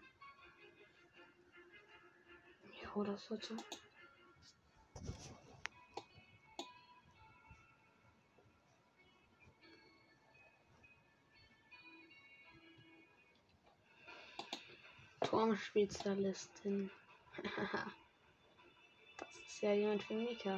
[2.82, 3.54] Jo, das wird so.
[15.20, 16.90] Turmspezialistin.
[19.60, 20.56] das ist ja jemand für Mika.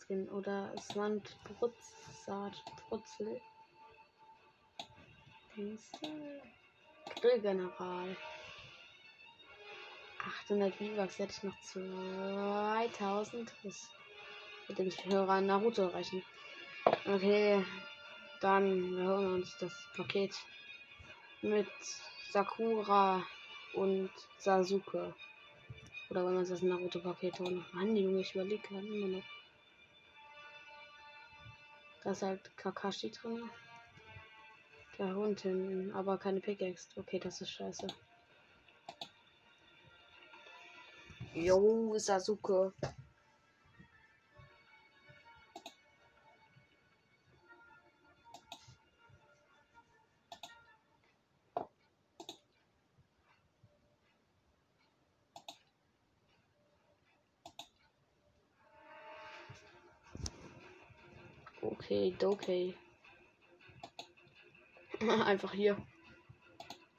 [0.00, 2.52] Skin oder Sand Brutzsaat
[2.88, 3.40] Brutzel.
[7.20, 8.16] Grillgeneral.
[10.44, 13.90] 800 V-Bucks hätte ich noch 2000 bis
[14.68, 16.22] mit dem Hörer Naruto erreichen.
[17.06, 17.64] Okay,
[18.40, 20.32] dann wir holen uns das Paket
[21.40, 21.66] mit
[22.30, 23.26] Sakura
[23.74, 25.12] und Sasuke.
[26.12, 27.64] Oder wir uns das Naruto-Paket holen?
[27.72, 29.22] Mann, Junge, ich überlege gerade immer noch.
[32.04, 33.48] Da ist halt Kakashi drin.
[34.98, 36.88] Der Hund hinten, aber keine Pickaxe.
[36.96, 37.86] Okay, das ist scheiße.
[41.32, 42.74] Jo, Sasuke.
[62.02, 62.74] Okay, okay.
[65.24, 65.76] Einfach hier.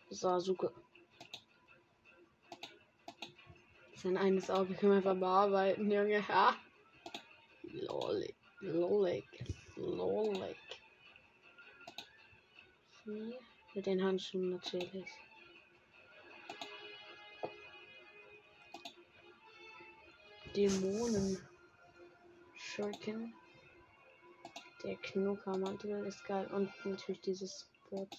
[0.09, 0.71] Sasuke.
[3.97, 6.25] Sein eines Auge können wir einfach bearbeiten, Junge.
[6.29, 6.55] Ha!
[7.63, 8.35] Lolik.
[8.61, 9.25] Lolik.
[9.75, 10.57] Lolik.
[13.03, 13.39] Hier.
[13.73, 15.09] Mit den Handschuhen natürlich.
[20.55, 21.45] Dämonen.
[22.55, 23.33] Shuriken.
[24.83, 26.47] Der Knockermantel ist geil.
[26.51, 28.09] Und natürlich dieses Boot.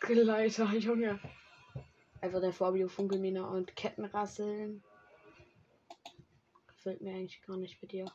[0.00, 1.18] Gleiter, Junge.
[2.20, 4.82] Einfach der Vorbio Funkelminer und Kettenrasseln.
[6.66, 8.06] gefällt mir eigentlich gar nicht bei dir.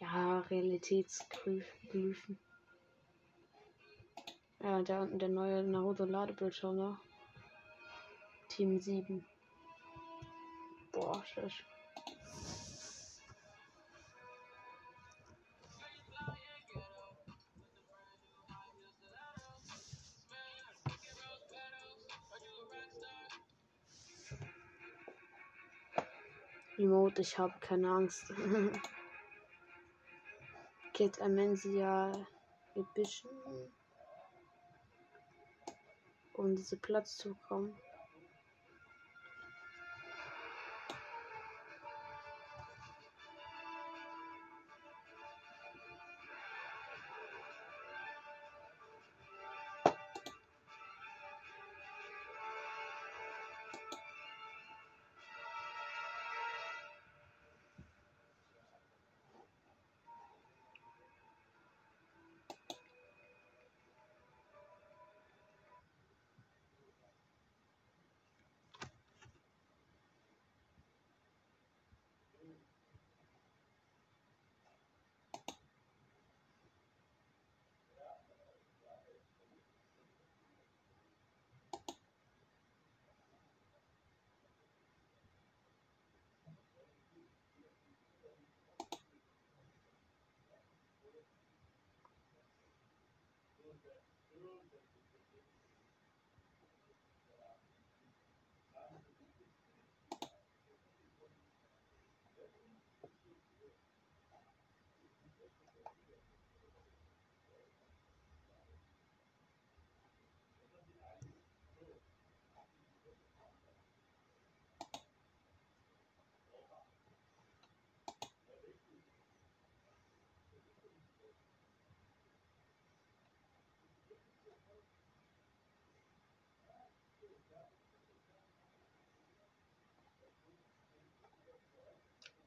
[0.00, 2.38] Ja, Realitätsglyphen.
[4.60, 7.00] Ja, da unten der neue Naruto-Ladebildschirm da.
[8.48, 9.24] Team 7.
[10.92, 11.50] Boah, schön.
[26.84, 28.30] Remote, ich habe keine Angst.
[30.92, 32.12] Kid Amensia
[32.74, 33.32] Edition.
[36.34, 37.74] Um diese Platz zu bekommen.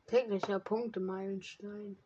[0.07, 1.97] Täglicher Punktemeilenstein.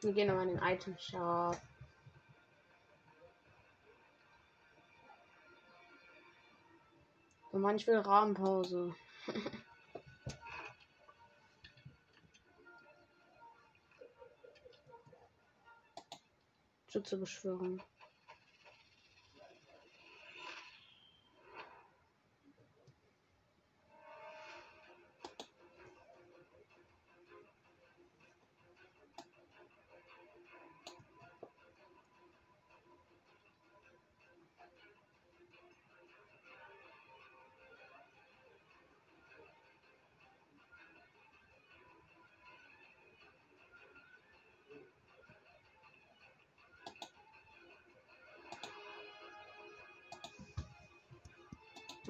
[0.00, 1.56] Wir gehen nochmal in den Item Shop.
[7.52, 8.92] Und man, ich will Rahmenpause.
[16.92, 17.82] Schütze beschwören.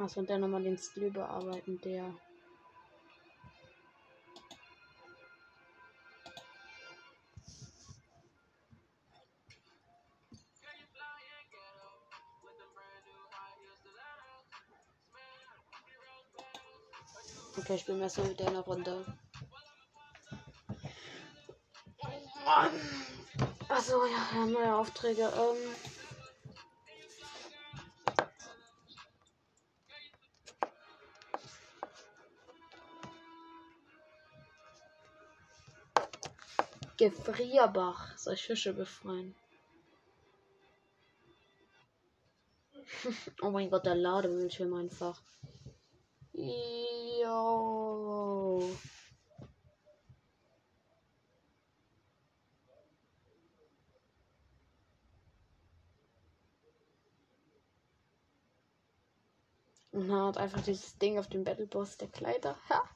[0.02, 2.12] Achso, und dann nochmal den Skill bearbeiten, der.
[17.56, 19.04] Okay, ich bin erstmal mit einer Runde.
[22.44, 22.70] Mann.
[23.68, 25.22] Achso, ja, neue Aufträge.
[25.22, 25.91] Ähm.
[37.02, 39.34] Gefrierbach soll Fische befreien.
[43.42, 45.20] oh mein Gott, der Ladebildschirm einfach.
[46.32, 46.60] Yo.
[59.90, 62.56] Und hat einfach dieses Ding auf dem Battle Boss der Kleider.
[62.68, 62.88] Ha.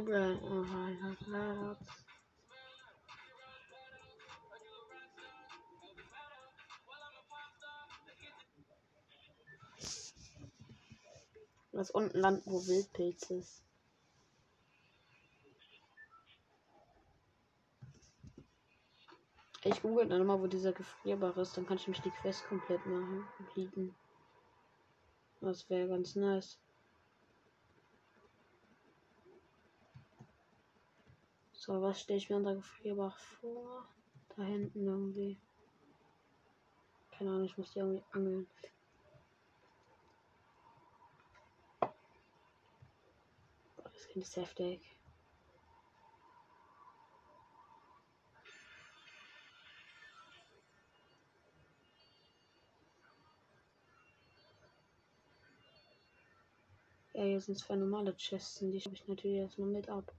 [0.00, 1.74] Oh,
[11.72, 13.64] Was unten landen, wo Wildpilz ist.
[19.64, 21.56] Ich google dann mal, wo dieser gefrierbar ist.
[21.56, 23.26] Dann kann ich mich die Quest komplett machen.
[23.54, 23.94] Bieten.
[25.40, 26.60] Das wäre ganz nice.
[31.68, 33.86] So, was stelle ich mir unter Gefrierbach vor?
[34.34, 35.38] Da hinten irgendwie.
[37.10, 38.48] Keine Ahnung, ich muss die irgendwie angeln.
[43.84, 44.96] Das Kind ist heftig.
[57.12, 60.14] Ja, hier sind zwei normale Chests, die habe ich natürlich erstmal mit ab.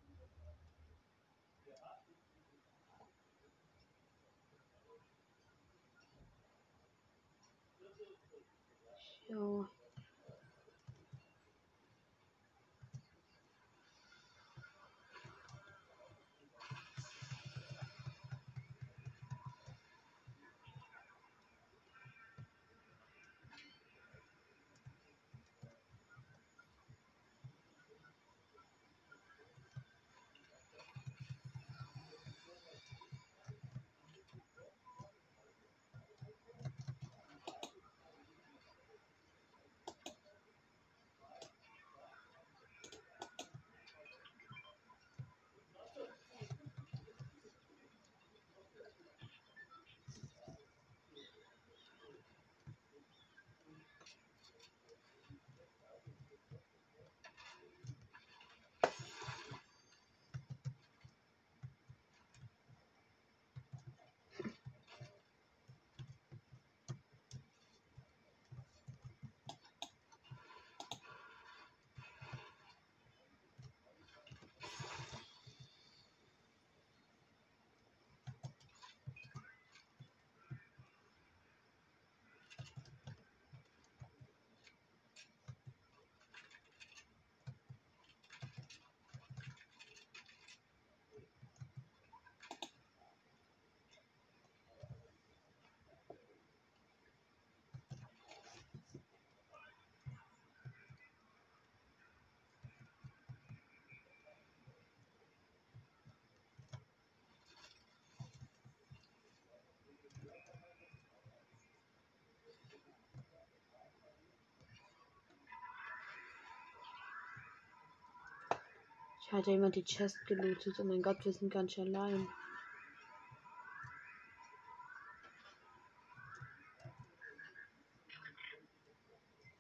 [119.30, 120.80] Ich hatte immer die Chest gelootet.
[120.80, 122.27] Oh mein Gott, wir sind ganz schön allein.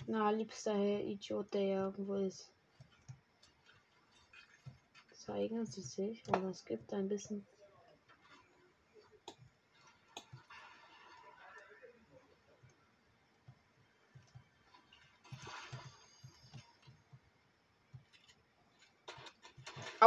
[0.07, 2.51] Na, liebster Herr Idiot, der ja irgendwo ist.
[5.13, 7.45] Zeigen Sie sich, aber es gibt ein bisschen.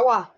[0.03, 0.29] Aua!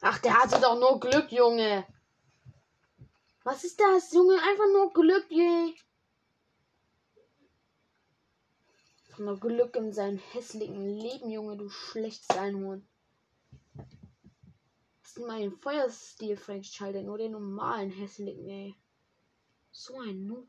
[0.00, 1.86] Ach, der hatte doch nur Glück, Junge.
[3.44, 4.42] Was ist das, Junge?
[4.42, 5.74] Einfach nur Glück, je.
[9.18, 12.88] Nur Glück in seinem hässlichen Leben, Junge, du schlechtes Einhorn.
[15.02, 18.76] Das ist mein Feuerstil freigeschaltet, nur den normalen hässlichen, ey.
[19.80, 20.48] So ein Noob.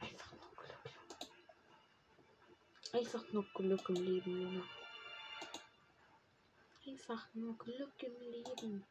[0.00, 0.92] Einfach nur Glück.
[2.92, 4.64] Einfach nur Glück im Leben, Junge.
[6.86, 8.84] Einfach nur Glück im Leben.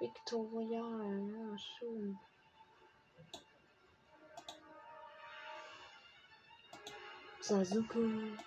[0.00, 2.18] Victor Royal, ja, schön.
[7.40, 8.38] Sasuke.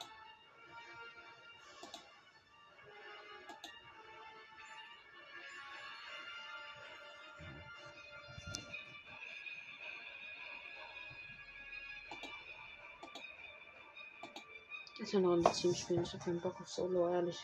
[15.14, 16.02] Ich will noch ein Team spielen.
[16.02, 17.38] Ich habe keinen Bock auf Solo, ehrlich.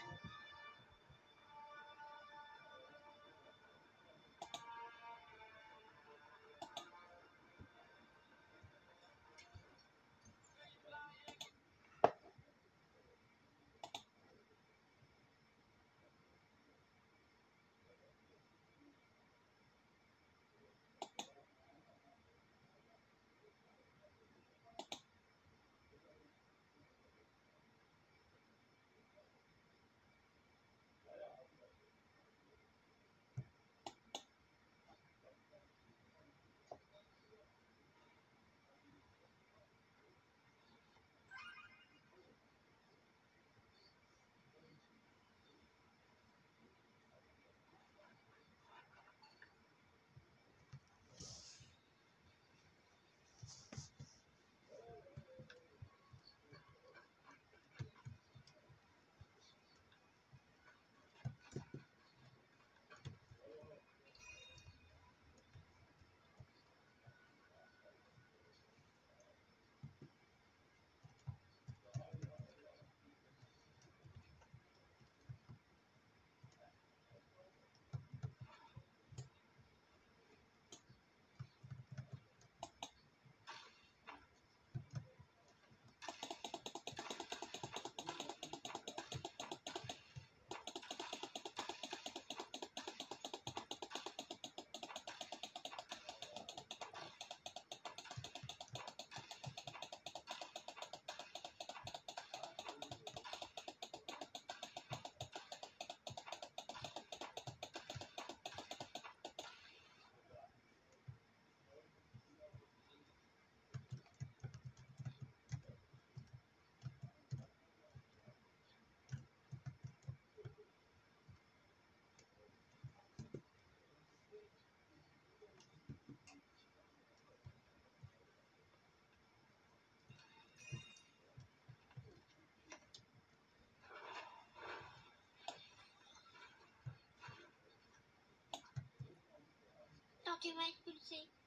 [140.42, 140.54] What
[140.86, 141.39] do you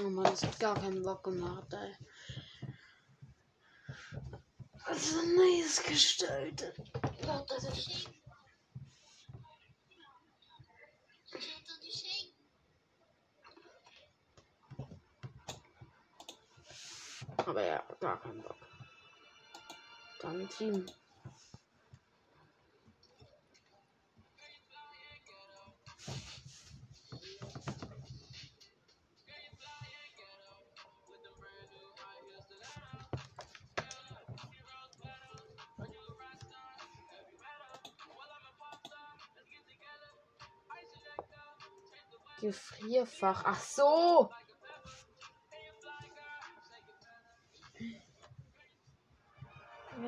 [0.02, 1.94] Oh Mann, das hat gar keinen Bock gemacht, ey.
[4.85, 6.77] Also nice gestaltet.
[7.22, 8.09] Ja, das ist.
[17.36, 18.56] Aber ja, gar keinen Bock.
[20.20, 20.86] Dann Team.
[42.91, 43.45] Gefrierfach.
[43.47, 44.31] Ach so.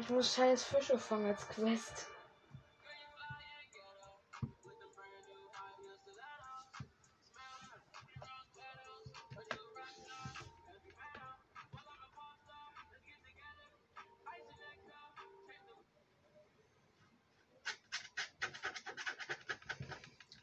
[0.00, 2.08] Ich muss scheiß Fische fangen als Quest.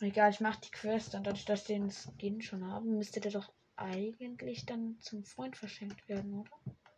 [0.10, 3.31] Egal, ich mach die Quest und dadurch, dass wir den Skin schon haben, müsste der
[3.31, 6.49] doch eigentlich dann zum Freund verschenkt werden, oder?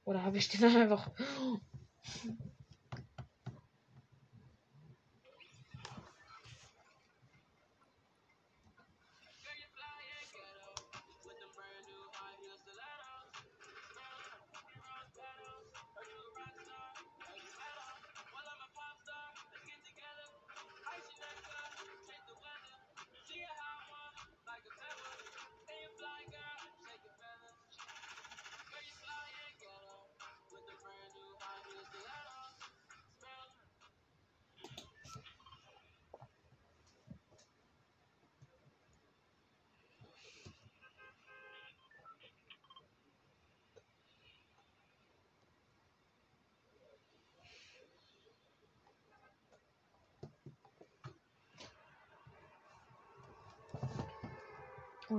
[0.06, 1.12] Oder habe ich den dann einfach.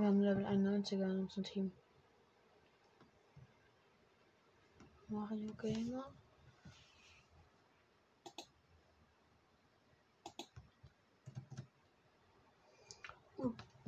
[0.03, 1.71] Wir haben Level 91er in unserem Team.
[5.07, 6.03] Mario Gamer.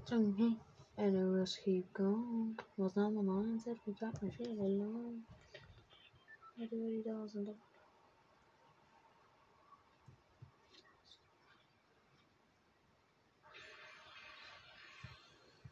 [0.09, 0.55] Hey.
[0.97, 2.57] And rest keep going.
[2.77, 5.25] Was not my mindset, we got my shit alone.
[6.61, 7.74] Everybody doesn't.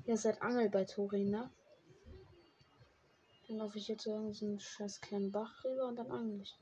[0.05, 1.49] Ihr seid Angel bei Torin, ne?
[3.47, 6.41] Dann laufe ich jetzt so in so einen scheiß kleinen Bach rüber und dann angel
[6.41, 6.55] ich.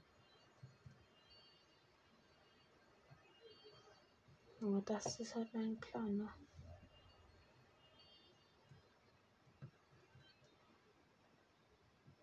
[4.62, 6.30] Aber das ist halt mein Plan, ne?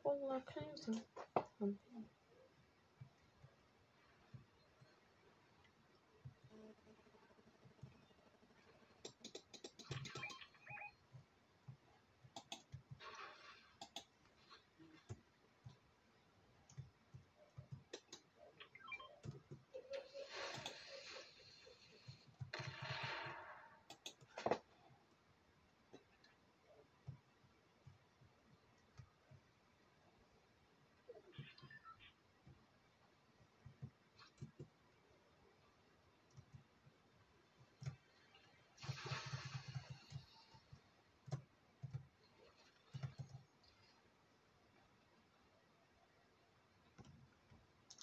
[0.05, 0.93] Oh, da kann ich so.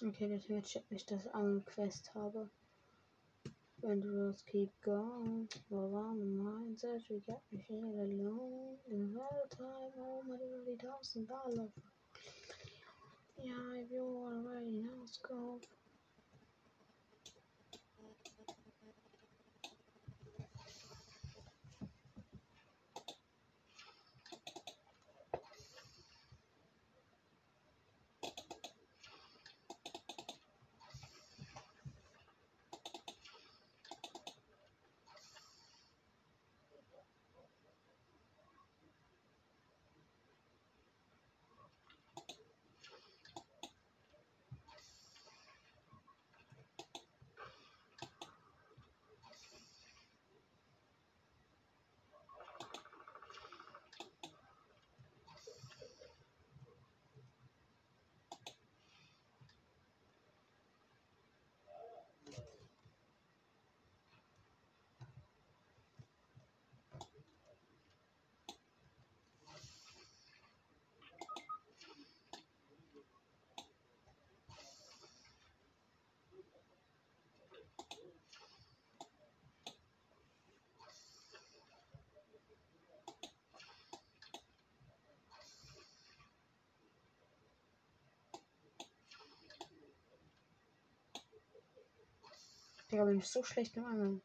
[0.06, 2.48] Okay, das wird checkt nicht, dass ich eine Quest habe.
[3.80, 8.78] When the roads keep going, well on the mindset, we got me here alone.
[8.88, 11.68] In the whole time, my really thousand dollar.
[13.42, 15.66] Yeah, if you already know, scope.
[92.90, 94.22] Digga, bin ich so schlecht im Angeln.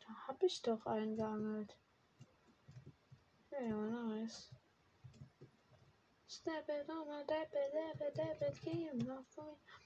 [0.00, 1.76] Da hab ich doch eingeangelt.
[3.50, 4.50] Ja, nice.
[6.26, 9.79] Snap it on a dap it, dap it, dap it, game off me.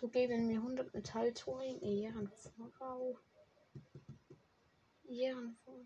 [0.00, 1.78] Du geben mir 100 Metalltouring.
[1.82, 3.18] Ehrenfrau.
[5.06, 5.84] Ehrenfrau.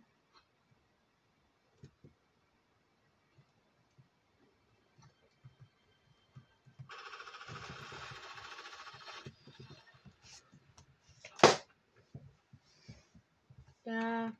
[13.85, 14.33] Ja,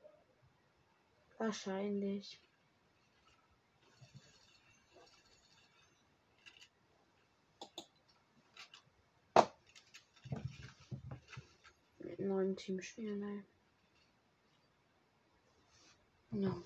[1.39, 2.41] wahrscheinlich.
[12.25, 13.45] Mit neuem Team spielen, ey.
[16.31, 16.65] No.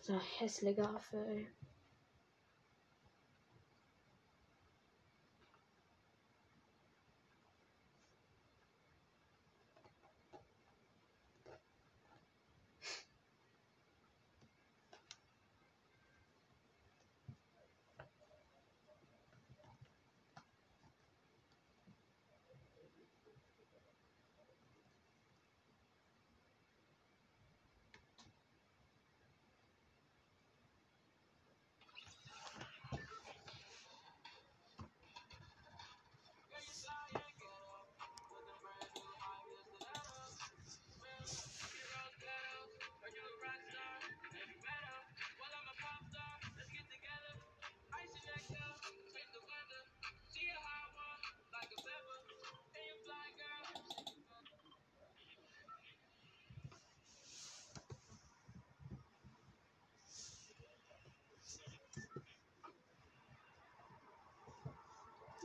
[0.00, 1.61] So hässliche Affe, ey.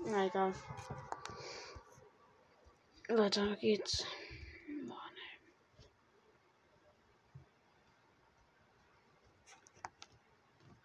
[0.05, 0.53] Na egal.
[3.09, 4.05] Weiter geht's.
[4.87, 5.39] Boah, nee.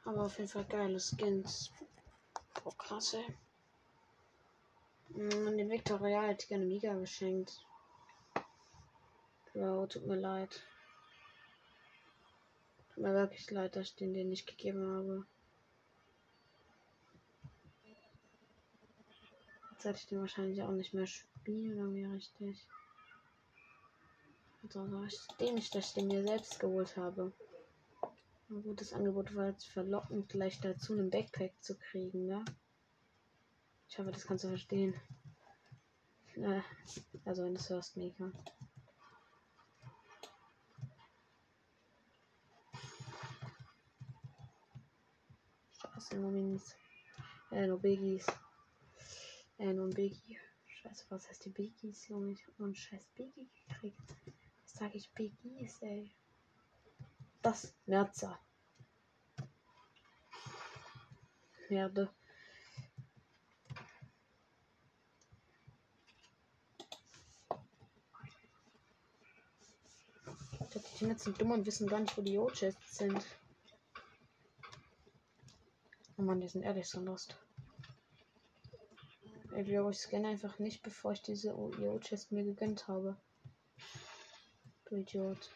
[0.05, 1.70] Aber auf jeden Fall geile Skins.
[2.62, 3.36] Boah, krass, ey.
[5.10, 7.66] Mm, Den Victoria hätte ich gerne Mega geschenkt.
[9.52, 10.62] Bro, tut mir leid.
[12.94, 15.26] Tut mir wirklich leid, dass ich den den nicht gegeben habe.
[19.84, 22.66] Hätte ich den wahrscheinlich auch nicht mehr spielen, irgendwie richtig.
[24.62, 27.32] Also war ich ich den mir selbst geholt habe.
[28.48, 32.44] Ein gutes Angebot war jetzt verlockend, gleich dazu einen Backpack zu kriegen, ne?
[33.88, 34.94] Ich hoffe, das kannst du verstehen.
[36.36, 36.60] Äh,
[37.24, 38.30] also wenn du es hörst, Mika.
[45.72, 46.76] Scheiße, nur Minis.
[47.50, 48.26] Äh, nur Biggies.
[49.62, 50.40] Äh, nur ein Biggie.
[50.66, 52.34] Scheiße, was heißt die Biggies, Junge?
[52.59, 54.16] Einen scheiß Biggie gekriegt.
[54.64, 56.10] Was sag ich Biggies, ey?
[57.43, 58.40] Das Merzer.
[61.68, 62.12] Merde.
[70.74, 73.24] Die Kinder sind dumm und wissen gar nicht, wo die O-Chests sind.
[76.16, 77.41] Oh Mann, die sind ehrlich so lost.
[79.55, 83.16] Ich glaube, ich scanne einfach nicht, bevor ich diese OEO-Chest mir gegönnt habe.
[84.87, 85.51] Du Idiot.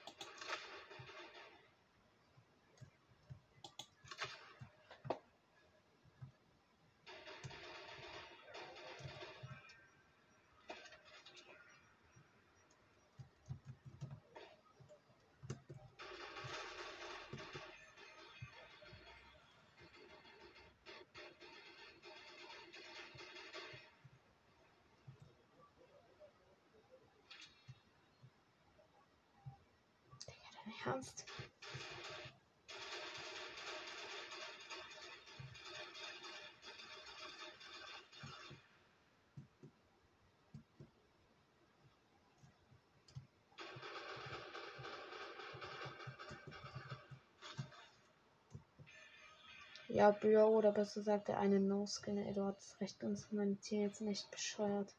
[49.96, 52.18] Ja, Bro, oder besser gesagt der eine No-Skin.
[52.18, 54.94] Ey, du hast recht, uns Teammates sind echt bescheuert.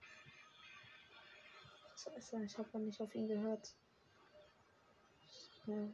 [1.95, 3.76] Scheiße, ich habe nicht auf ihn gehört.
[5.68, 5.88] Ja.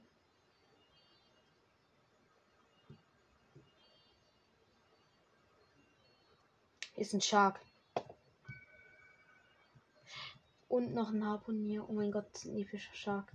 [6.96, 7.60] Ist ein Shark.
[10.70, 11.90] Und noch ein Harpunier.
[11.90, 13.34] Oh mein Gott, ein epischer Shark.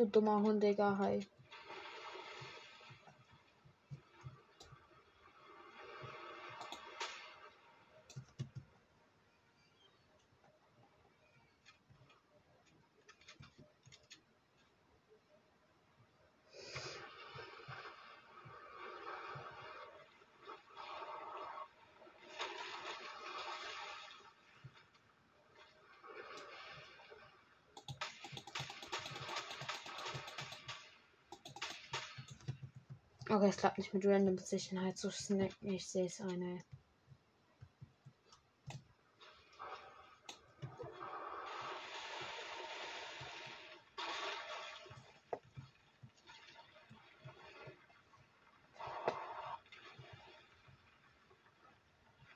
[0.00, 0.64] Och du dummer Hund,
[33.38, 35.72] Okay, es klappt nicht mit Random Sicherheit zu snacken.
[35.72, 36.64] Ich sehe es eine.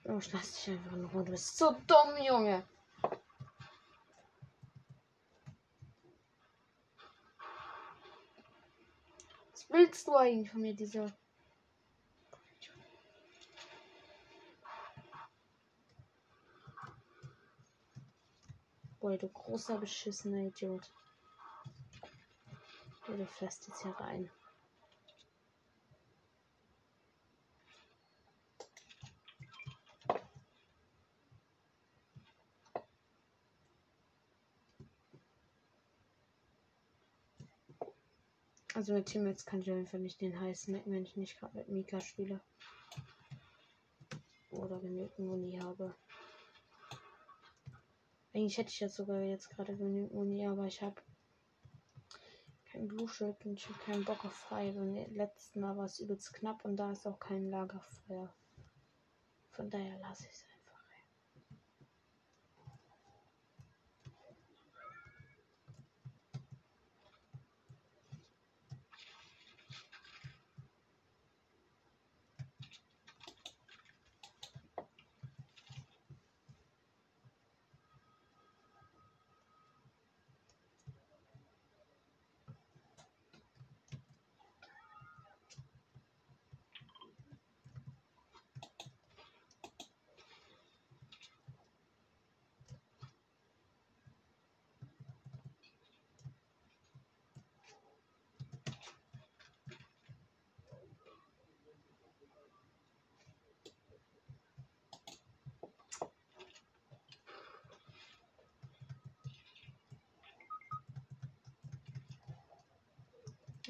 [0.04, 1.24] Oh, schmeiß dich einfach in Ruhe.
[1.24, 2.64] Du bist so dumm, Junge.
[9.50, 9.68] Was
[10.02, 11.12] willst du eigentlich von mir, dieser?
[18.98, 20.92] Boah, du großer beschissener Idiot.
[23.06, 24.30] Du fährst jetzt hier rein.
[38.82, 42.00] Also mit Teammates kann ich auf nicht den heißen, wenn ich nicht gerade mit Mika
[42.00, 42.40] spiele.
[44.50, 45.94] Oder genügend Muni habe.
[48.34, 51.00] Eigentlich hätte ich jetzt sogar jetzt gerade genügend Muni, aber ich habe
[52.72, 53.06] kein Blue
[53.44, 54.72] und ich habe keinen Bock auf frei.
[54.72, 58.34] Beim letzten Mal war es übelst knapp und da ist auch kein Lagerfeuer.
[59.52, 60.51] Von daher lasse ich es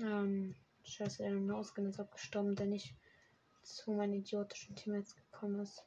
[0.03, 2.97] Ähm, scheiße, der Noskin ist abgestorben, der nicht
[3.63, 5.85] zu meinen idiotischen Teammates gekommen ist.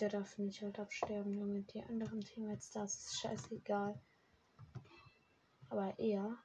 [0.00, 1.62] Der darf nicht halt absterben, Junge.
[1.62, 3.98] Die anderen Teammates, das ist scheißegal.
[5.70, 6.38] Aber er.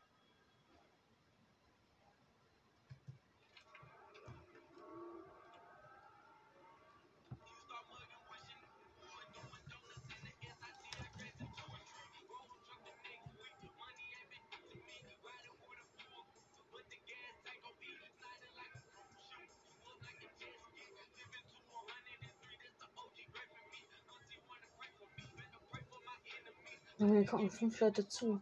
[27.26, 28.42] Gucken fünf Leute zu.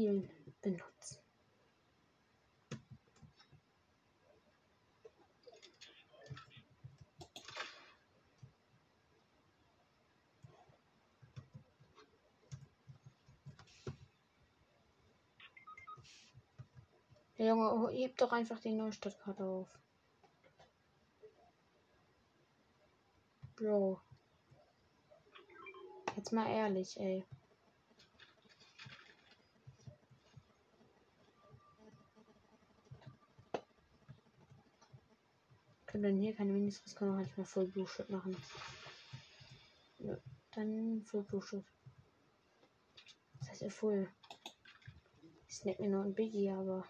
[0.00, 0.30] Zielen
[0.62, 1.18] benutzen.
[17.36, 19.68] Der Junge, oh, heb doch einfach die Neustadtkarte auf.
[23.56, 24.00] Bro.
[26.16, 27.26] Jetzt mal ehrlich, ey.
[36.00, 38.34] Und dann hier keine Ministris kann man manchmal voll Blue machen.
[39.98, 40.16] Ja,
[40.52, 41.66] dann voll Blue Shirt.
[43.38, 44.08] Das heißt ja voll.
[45.46, 46.86] Ich snack mir noch ein Biggie, aber.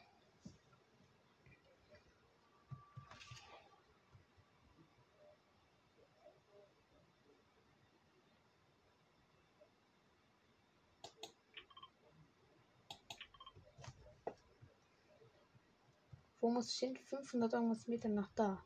[16.38, 16.96] Wo muss ich hin?
[16.96, 18.64] 500 irgendwas Meter nach da.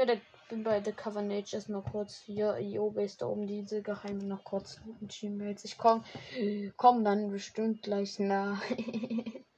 [0.00, 2.58] Bin, der, bin bei der Covenage erstmal kurz hier.
[2.58, 5.64] Iobe ist da oben diese geheime noch kurz mit Gmails.
[5.64, 6.04] Ich komm,
[6.76, 8.60] komm dann bestimmt gleich nah.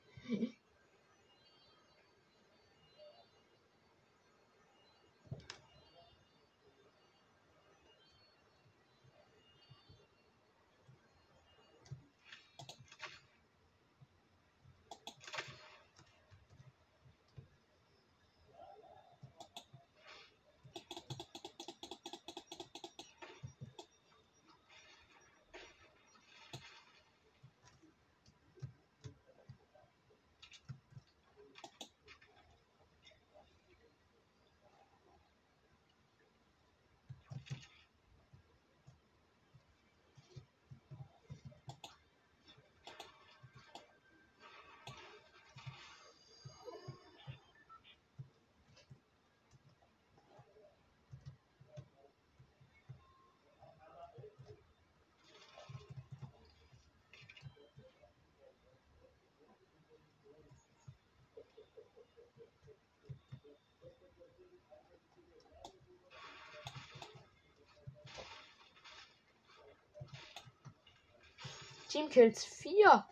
[71.93, 73.07] Teamkills 4.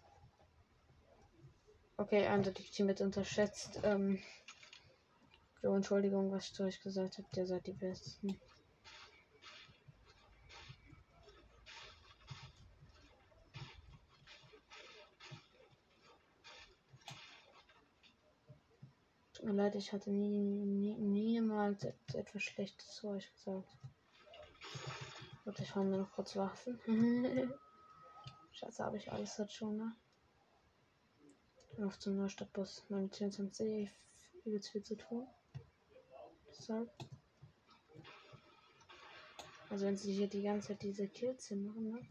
[1.99, 3.79] Okay, eindeutig Team mit unterschätzt.
[3.83, 4.19] Ähm,
[5.61, 7.29] so, Entschuldigung, was ich euch gesagt habe.
[7.37, 8.41] Der seid die Besten.
[19.35, 23.77] Tut mir leid, ich hatte nie, nie, niemals et- etwas Schlechtes zu euch gesagt.
[25.45, 26.81] Gut, ich fand mir noch kurz Waffen.
[28.61, 29.97] Schatz, habe ich alles jetzt schon, ne?
[31.83, 33.91] Auf zum Neustadtbus 924
[34.45, 35.27] übelst viel zu tun.
[36.47, 36.93] Deshalb.
[39.71, 42.03] Also wenn sie hier die ganze Zeit diese Kills hier machen, ne?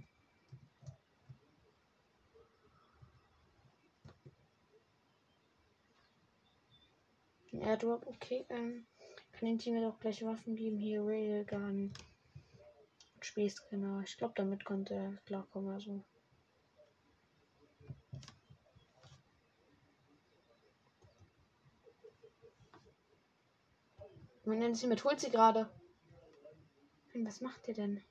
[7.54, 8.48] Ein Airdrop, okay.
[8.50, 8.88] Ähm,
[9.34, 10.80] kann dem Team auch gleich Waffen geben.
[10.80, 11.94] Hier Railgun.
[13.22, 14.02] Spielscanner.
[14.04, 15.70] Ich glaube, damit konnte er klarkommen.
[15.70, 16.04] Also.
[24.50, 25.70] Man nennt sie mit, holt sie gerade.
[27.14, 28.02] Mann, Was macht ihr denn?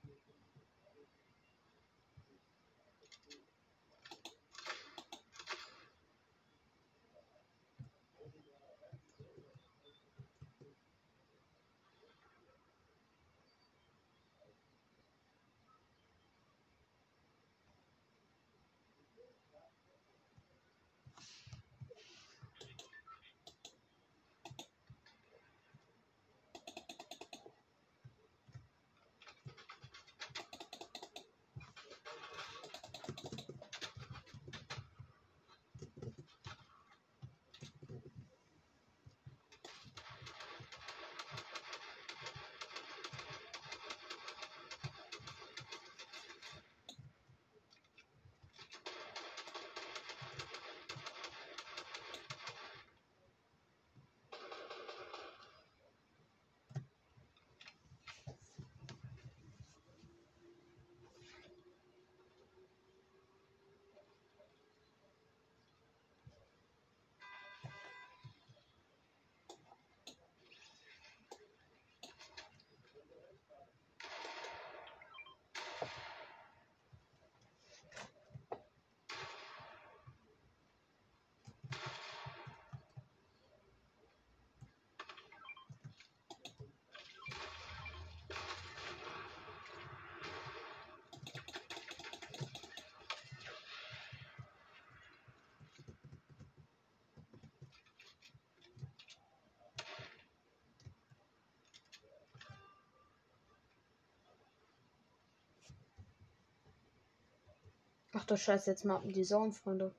[108.21, 109.95] Ach du Scheiße, jetzt mal die Zone, Freunde.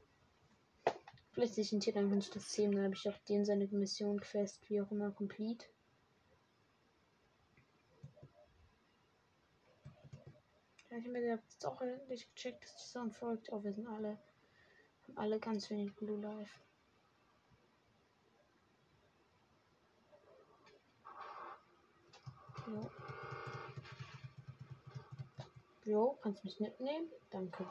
[1.31, 2.73] Vielleicht sich ein Tier, dann kann ich das sehen.
[2.73, 5.65] Dann habe ich auch den seine Mission, Quest, wie auch immer, complete.
[10.89, 13.53] Ja, ich habe jetzt auch endlich gecheckt, dass die Zone folgt.
[13.53, 14.17] Oh, wir sind alle,
[15.07, 16.59] haben alle ganz wenig Blue Life.
[22.67, 22.91] Jo.
[25.85, 27.07] Jo, kannst mich mitnehmen?
[27.31, 27.65] Danke.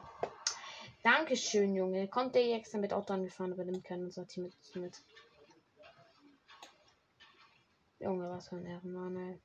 [1.03, 2.07] Dankeschön, Junge.
[2.07, 4.75] Kommt der extra mit Auto angefahren, aber nimmt keinen unser Team mit.
[4.75, 5.03] mit.
[7.99, 9.39] Junge, was für ein Ehrenmann, ey.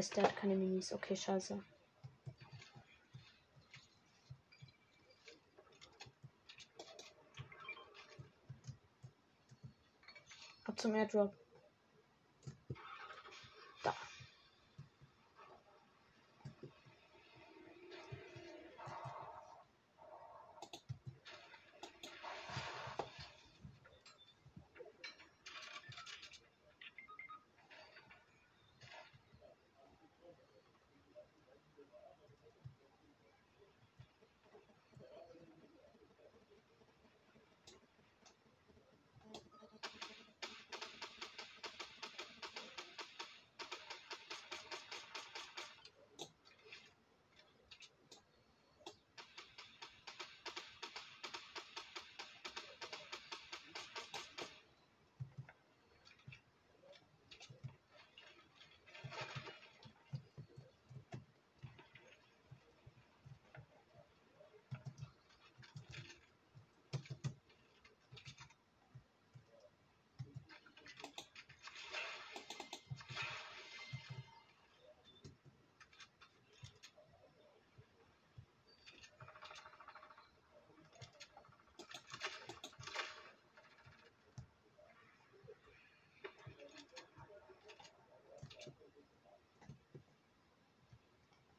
[0.00, 0.94] Mist, der hat keine Minis.
[0.94, 1.62] Okay, scheiße.
[10.64, 11.34] Ab zum Airdrop.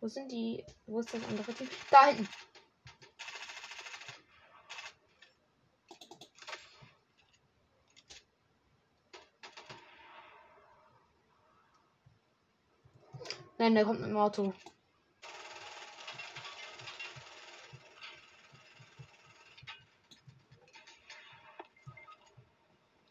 [0.01, 0.65] Wo sind die.
[0.87, 1.69] Wo ist das andere Team?
[1.91, 2.27] Da hinten.
[13.59, 14.55] Nein, der kommt mit dem Auto.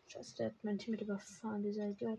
[0.09, 2.19] Scheiße, der hat mein Team mit überfahren, dieser Idiot.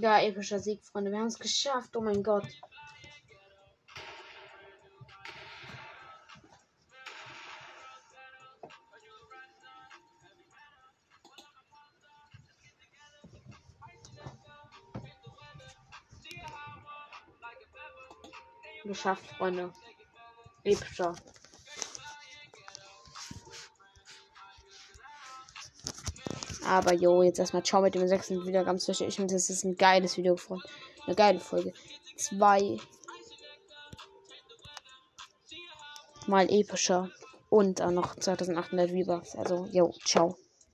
[0.00, 1.10] Ja, epischer Sieg, Freunde.
[1.10, 1.96] Wir haben es geschafft.
[1.96, 2.46] Oh mein Gott.
[18.84, 19.72] Geschafft, Freunde.
[20.62, 21.16] Epischer.
[26.68, 29.00] Aber jo, jetzt erstmal ciao mit dem sechsten Wiedergabenstisch.
[29.00, 30.64] Ich finde, das ist ein geiles Video, Freunde.
[31.06, 31.72] Eine geile Folge.
[32.16, 32.78] Zwei.
[36.26, 37.10] Mal epischer.
[37.48, 39.34] Und auch noch 2800 V-Bucks.
[39.34, 40.36] Also, jo, ciao.